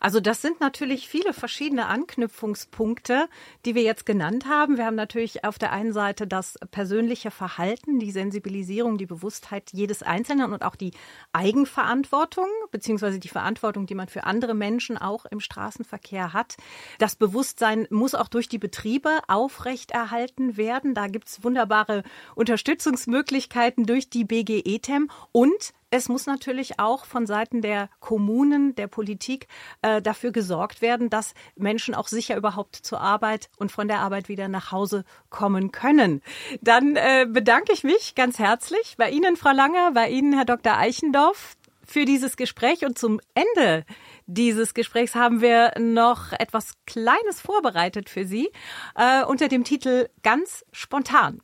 Also 0.00 0.18
das 0.18 0.42
sind 0.42 0.58
natürlich 0.58 1.08
viele 1.08 1.32
verschiedene 1.32 1.86
Anknüpfungspunkte, 1.86 3.28
die 3.64 3.76
wir 3.76 3.82
jetzt 3.82 4.04
genannt 4.04 4.46
haben. 4.46 4.76
Wir 4.76 4.86
haben 4.86 4.96
natürlich 4.96 5.44
auf 5.44 5.56
der 5.56 5.70
einen 5.70 5.92
Seite 5.92 6.26
das 6.26 6.58
persönliche 6.72 7.30
Verhalten, 7.30 8.00
die 8.00 8.10
Sensibilisierung, 8.10 8.98
die 8.98 9.06
Bewusstheit 9.06 9.70
jedes 9.72 10.02
Einzelnen 10.02 10.52
und 10.52 10.64
auch 10.64 10.74
die 10.74 10.90
Eigenverantwortung, 11.32 12.48
beziehungsweise 12.72 13.20
die 13.20 13.28
Verantwortung, 13.28 13.86
die 13.86 13.94
man 13.94 14.08
für 14.08 14.24
andere 14.24 14.54
Menschen 14.54 14.98
auch 14.98 15.26
im 15.26 15.38
Straßenverkehr 15.38 16.32
hat. 16.32 16.56
Das 16.98 17.14
Bewusstsein 17.14 17.86
muss 17.90 18.16
auch 18.16 18.28
durch 18.28 18.48
die 18.48 18.58
Betriebe 18.58 19.20
aufrechterhalten 19.28 20.56
werden. 20.56 20.94
Da 20.94 21.06
gibt's 21.06 21.44
wunderbare 21.44 22.02
Unterstützungsmöglichkeiten 22.34 23.86
durch 23.86 24.10
die 24.10 24.24
BGE-TEM 24.24 25.08
und 25.30 25.72
es 25.90 26.08
muss 26.08 26.26
natürlich 26.26 26.78
auch 26.78 27.04
von 27.04 27.26
Seiten 27.26 27.62
der 27.62 27.88
Kommunen, 27.98 28.74
der 28.76 28.86
Politik 28.86 29.48
äh, 29.82 30.00
dafür 30.00 30.30
gesorgt 30.30 30.82
werden, 30.82 31.10
dass 31.10 31.34
Menschen 31.56 31.94
auch 31.94 32.08
sicher 32.08 32.36
überhaupt 32.36 32.76
zur 32.76 33.00
Arbeit 33.00 33.50
und 33.56 33.72
von 33.72 33.88
der 33.88 34.00
Arbeit 34.00 34.28
wieder 34.28 34.48
nach 34.48 34.70
Hause 34.70 35.04
kommen 35.30 35.72
können. 35.72 36.22
Dann 36.60 36.96
äh, 36.96 37.26
bedanke 37.28 37.72
ich 37.72 37.84
mich 37.84 38.14
ganz 38.14 38.38
herzlich 38.38 38.94
bei 38.96 39.10
Ihnen, 39.10 39.36
Frau 39.36 39.52
Langer, 39.52 39.92
bei 39.92 40.08
Ihnen, 40.08 40.32
Herr 40.32 40.44
Dr. 40.44 40.76
Eichendorf, 40.76 41.56
für 41.84 42.04
dieses 42.04 42.36
Gespräch. 42.36 42.84
Und 42.84 42.98
zum 42.98 43.20
Ende 43.34 43.84
dieses 44.26 44.74
Gesprächs 44.74 45.16
haben 45.16 45.40
wir 45.40 45.72
noch 45.78 46.32
etwas 46.32 46.74
Kleines 46.86 47.40
vorbereitet 47.40 48.08
für 48.08 48.24
Sie 48.24 48.50
äh, 48.94 49.24
unter 49.24 49.48
dem 49.48 49.64
Titel 49.64 50.08
Ganz 50.22 50.64
spontan. 50.72 51.42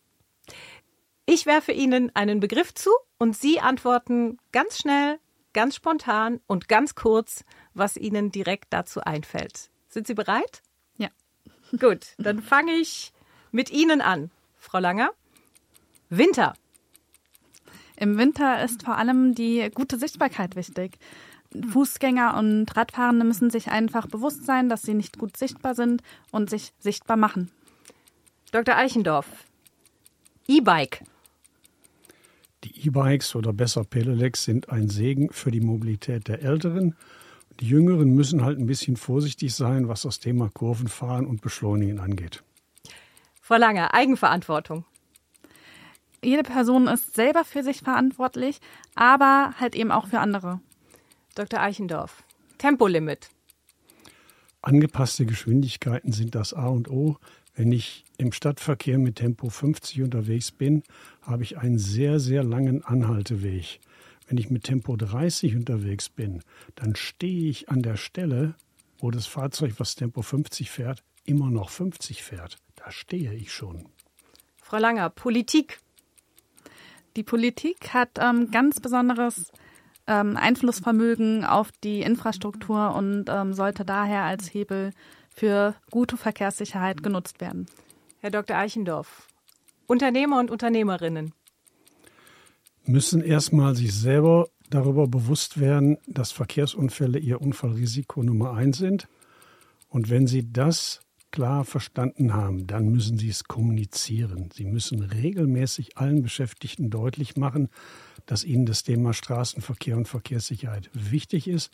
Ich 1.28 1.44
werfe 1.44 1.72
Ihnen 1.72 2.14
einen 2.14 2.38
Begriff 2.38 2.72
zu 2.72 2.90
und 3.18 3.36
Sie 3.36 3.58
antworten 3.58 4.38
ganz 4.52 4.78
schnell, 4.78 5.18
ganz 5.52 5.74
spontan 5.74 6.40
und 6.46 6.68
ganz 6.68 6.94
kurz, 6.94 7.44
was 7.74 7.96
Ihnen 7.96 8.30
direkt 8.30 8.72
dazu 8.72 9.00
einfällt. 9.00 9.70
Sind 9.88 10.06
Sie 10.06 10.14
bereit? 10.14 10.62
Ja. 10.98 11.08
Gut, 11.80 12.14
dann 12.18 12.40
fange 12.40 12.74
ich 12.74 13.12
mit 13.50 13.70
Ihnen 13.70 14.00
an. 14.00 14.30
Frau 14.56 14.78
Langer. 14.78 15.10
Winter. 16.10 16.54
Im 17.96 18.18
Winter 18.18 18.62
ist 18.62 18.84
vor 18.84 18.96
allem 18.96 19.34
die 19.34 19.68
gute 19.74 19.98
Sichtbarkeit 19.98 20.54
wichtig. 20.54 20.96
Fußgänger 21.72 22.36
und 22.36 22.76
Radfahrende 22.76 23.24
müssen 23.24 23.50
sich 23.50 23.68
einfach 23.68 24.06
bewusst 24.06 24.46
sein, 24.46 24.68
dass 24.68 24.82
sie 24.82 24.94
nicht 24.94 25.18
gut 25.18 25.36
sichtbar 25.36 25.74
sind 25.74 26.02
und 26.30 26.50
sich 26.50 26.72
sichtbar 26.78 27.16
machen. 27.16 27.50
Dr. 28.52 28.76
Eichendorf. 28.76 29.26
E-Bike. 30.46 31.02
Die 32.66 32.88
E-Bikes 32.88 33.37
oder 33.37 33.52
besser 33.52 33.85
Pedelecs 33.85 34.42
sind 34.42 34.70
ein 34.70 34.88
Segen 34.88 35.31
für 35.31 35.52
die 35.52 35.61
Mobilität 35.61 36.26
der 36.26 36.42
Älteren. 36.42 36.96
Die 37.61 37.68
Jüngeren 37.68 38.11
müssen 38.11 38.42
halt 38.42 38.59
ein 38.59 38.66
bisschen 38.66 38.96
vorsichtig 38.96 39.55
sein, 39.55 39.87
was 39.87 40.02
das 40.02 40.18
Thema 40.18 40.50
Kurvenfahren 40.52 41.26
und 41.26 41.42
Beschleunigen 41.42 42.00
angeht. 42.00 42.42
Frau 43.40 43.55
Langer, 43.55 43.94
Eigenverantwortung. 43.94 44.85
Jede 46.24 46.42
Person 46.42 46.88
ist 46.88 47.14
selber 47.14 47.44
für 47.44 47.62
sich 47.62 47.83
verantwortlich, 47.83 48.59
aber 48.96 49.55
halt 49.61 49.76
eben 49.76 49.92
auch 49.92 50.09
für 50.09 50.18
andere. 50.18 50.61
Dr. 51.37 51.61
Eichendorf, 51.61 52.24
Tempolimit. 52.59 53.31
Angepasste 54.61 55.24
Geschwindigkeiten 55.24 56.11
sind 56.11 56.35
das 56.35 56.52
A 56.52 56.66
und 56.66 56.90
O. 56.90 57.16
Wenn 57.56 57.72
ich 57.72 58.04
im 58.18 58.32
Stadtverkehr 58.32 58.98
mit 58.98 59.16
Tempo 59.16 59.48
50 59.48 60.02
unterwegs 60.02 60.50
bin, 60.52 60.82
habe 61.22 61.42
ich 61.42 61.56
einen 61.56 61.78
sehr, 61.78 62.20
sehr 62.20 62.44
langen 62.44 62.84
Anhalteweg. 62.84 63.80
Wenn 64.28 64.36
ich 64.36 64.50
mit 64.50 64.64
Tempo 64.64 64.94
30 64.94 65.56
unterwegs 65.56 66.10
bin, 66.10 66.42
dann 66.74 66.94
stehe 66.96 67.48
ich 67.48 67.70
an 67.70 67.82
der 67.82 67.96
Stelle, 67.96 68.54
wo 68.98 69.10
das 69.10 69.24
Fahrzeug, 69.24 69.74
was 69.78 69.94
Tempo 69.94 70.20
50 70.20 70.70
fährt, 70.70 71.02
immer 71.24 71.50
noch 71.50 71.70
50 71.70 72.22
fährt. 72.22 72.58
Da 72.74 72.90
stehe 72.90 73.32
ich 73.32 73.52
schon. 73.52 73.88
Frau 74.62 74.76
Langer, 74.76 75.08
Politik. 75.08 75.78
Die 77.16 77.22
Politik 77.22 77.94
hat 77.94 78.10
ähm, 78.18 78.50
ganz 78.50 78.80
besonderes 78.80 79.50
ähm, 80.06 80.36
Einflussvermögen 80.36 81.46
auf 81.46 81.72
die 81.72 82.02
Infrastruktur 82.02 82.94
und 82.94 83.30
ähm, 83.30 83.54
sollte 83.54 83.86
daher 83.86 84.24
als 84.24 84.52
Hebel 84.52 84.92
für 85.37 85.75
gute 85.90 86.16
Verkehrssicherheit 86.16 87.03
genutzt 87.03 87.40
werden. 87.40 87.66
Herr 88.20 88.31
Dr. 88.31 88.57
Eichendorf, 88.57 89.29
Unternehmer 89.87 90.40
und 90.40 90.51
Unternehmerinnen 90.51 91.33
müssen 92.87 93.20
erstmal 93.20 93.75
sich 93.75 93.94
selber 93.94 94.49
darüber 94.70 95.07
bewusst 95.07 95.61
werden, 95.61 95.99
dass 96.07 96.33
Verkehrsunfälle 96.33 97.18
ihr 97.18 97.40
Unfallrisiko 97.40 98.22
Nummer 98.22 98.55
eins 98.55 98.79
sind. 98.79 99.09
Und 99.88 100.09
wenn 100.09 100.27
sie 100.27 100.53
das 100.53 101.01
klar 101.31 101.64
verstanden 101.64 102.33
haben, 102.33 102.66
dann 102.66 102.88
müssen 102.88 103.18
sie 103.18 103.29
es 103.29 103.44
kommunizieren. 103.44 104.51
Sie 104.53 104.64
müssen 104.64 105.03
regelmäßig 105.03 105.99
allen 105.99 106.22
Beschäftigten 106.22 106.90
deutlich 106.90 107.37
machen, 107.37 107.68
dass 108.25 108.44
ihnen 108.44 108.66
das 108.66 108.83
Thema 108.85 109.12
Straßenverkehr 109.12 109.96
und 109.96 110.09
Verkehrssicherheit 110.09 110.90
wichtig 110.92 111.49
ist. 111.49 111.72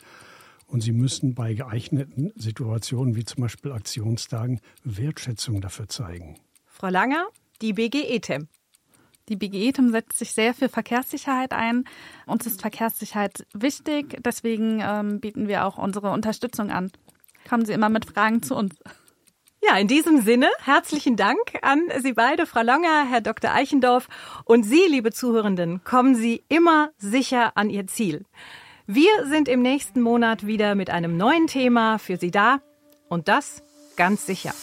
Und 0.73 0.81
sie 0.81 0.91
müssen 0.91 1.35
bei 1.35 1.53
geeigneten 1.53 2.31
Situationen 2.35 3.15
wie 3.15 3.25
zum 3.25 3.43
Beispiel 3.43 3.71
Aktionstagen 3.71 4.59
Wertschätzung 4.83 5.61
dafür 5.61 5.87
zeigen. 5.87 6.35
Frau 6.65 6.87
Langer, 6.87 7.27
die 7.61 7.73
BGE-TEM. 7.73 8.47
Die 9.29 9.35
BGE-TEM 9.35 9.91
setzt 9.91 10.17
sich 10.17 10.31
sehr 10.31 10.55
für 10.55 10.69
Verkehrssicherheit 10.69 11.53
ein. 11.53 11.83
Uns 12.25 12.47
ist 12.47 12.61
Verkehrssicherheit 12.61 13.45
wichtig, 13.53 14.17
deswegen 14.25 14.81
ähm, 14.83 15.19
bieten 15.19 15.47
wir 15.47 15.65
auch 15.65 15.77
unsere 15.77 16.09
Unterstützung 16.09 16.71
an. 16.71 16.91
Kommen 17.47 17.65
Sie 17.67 17.73
immer 17.73 17.89
mit 17.89 18.05
Fragen 18.05 18.41
zu 18.41 18.55
uns. 18.55 18.73
Ja, 19.61 19.77
in 19.77 19.87
diesem 19.87 20.21
Sinne 20.21 20.49
herzlichen 20.63 21.15
Dank 21.15 21.37
an 21.61 21.83
Sie 22.01 22.13
beide, 22.13 22.47
Frau 22.47 22.63
Longer, 22.63 23.05
Herr 23.07 23.21
Dr. 23.21 23.53
Eichendorf 23.53 24.07
und 24.43 24.63
Sie, 24.63 24.81
liebe 24.89 25.11
Zuhörenden, 25.11 25.83
kommen 25.83 26.15
Sie 26.15 26.43
immer 26.49 26.89
sicher 26.97 27.55
an 27.55 27.69
Ihr 27.69 27.85
Ziel. 27.85 28.25
Wir 28.85 29.25
sind 29.27 29.47
im 29.47 29.61
nächsten 29.61 30.01
Monat 30.01 30.45
wieder 30.45 30.75
mit 30.75 30.89
einem 30.89 31.15
neuen 31.15 31.47
Thema 31.47 31.99
für 31.99 32.17
Sie 32.17 32.31
da 32.31 32.59
und 33.07 33.29
das 33.29 33.63
ganz 33.95 34.25
sicher. 34.25 34.53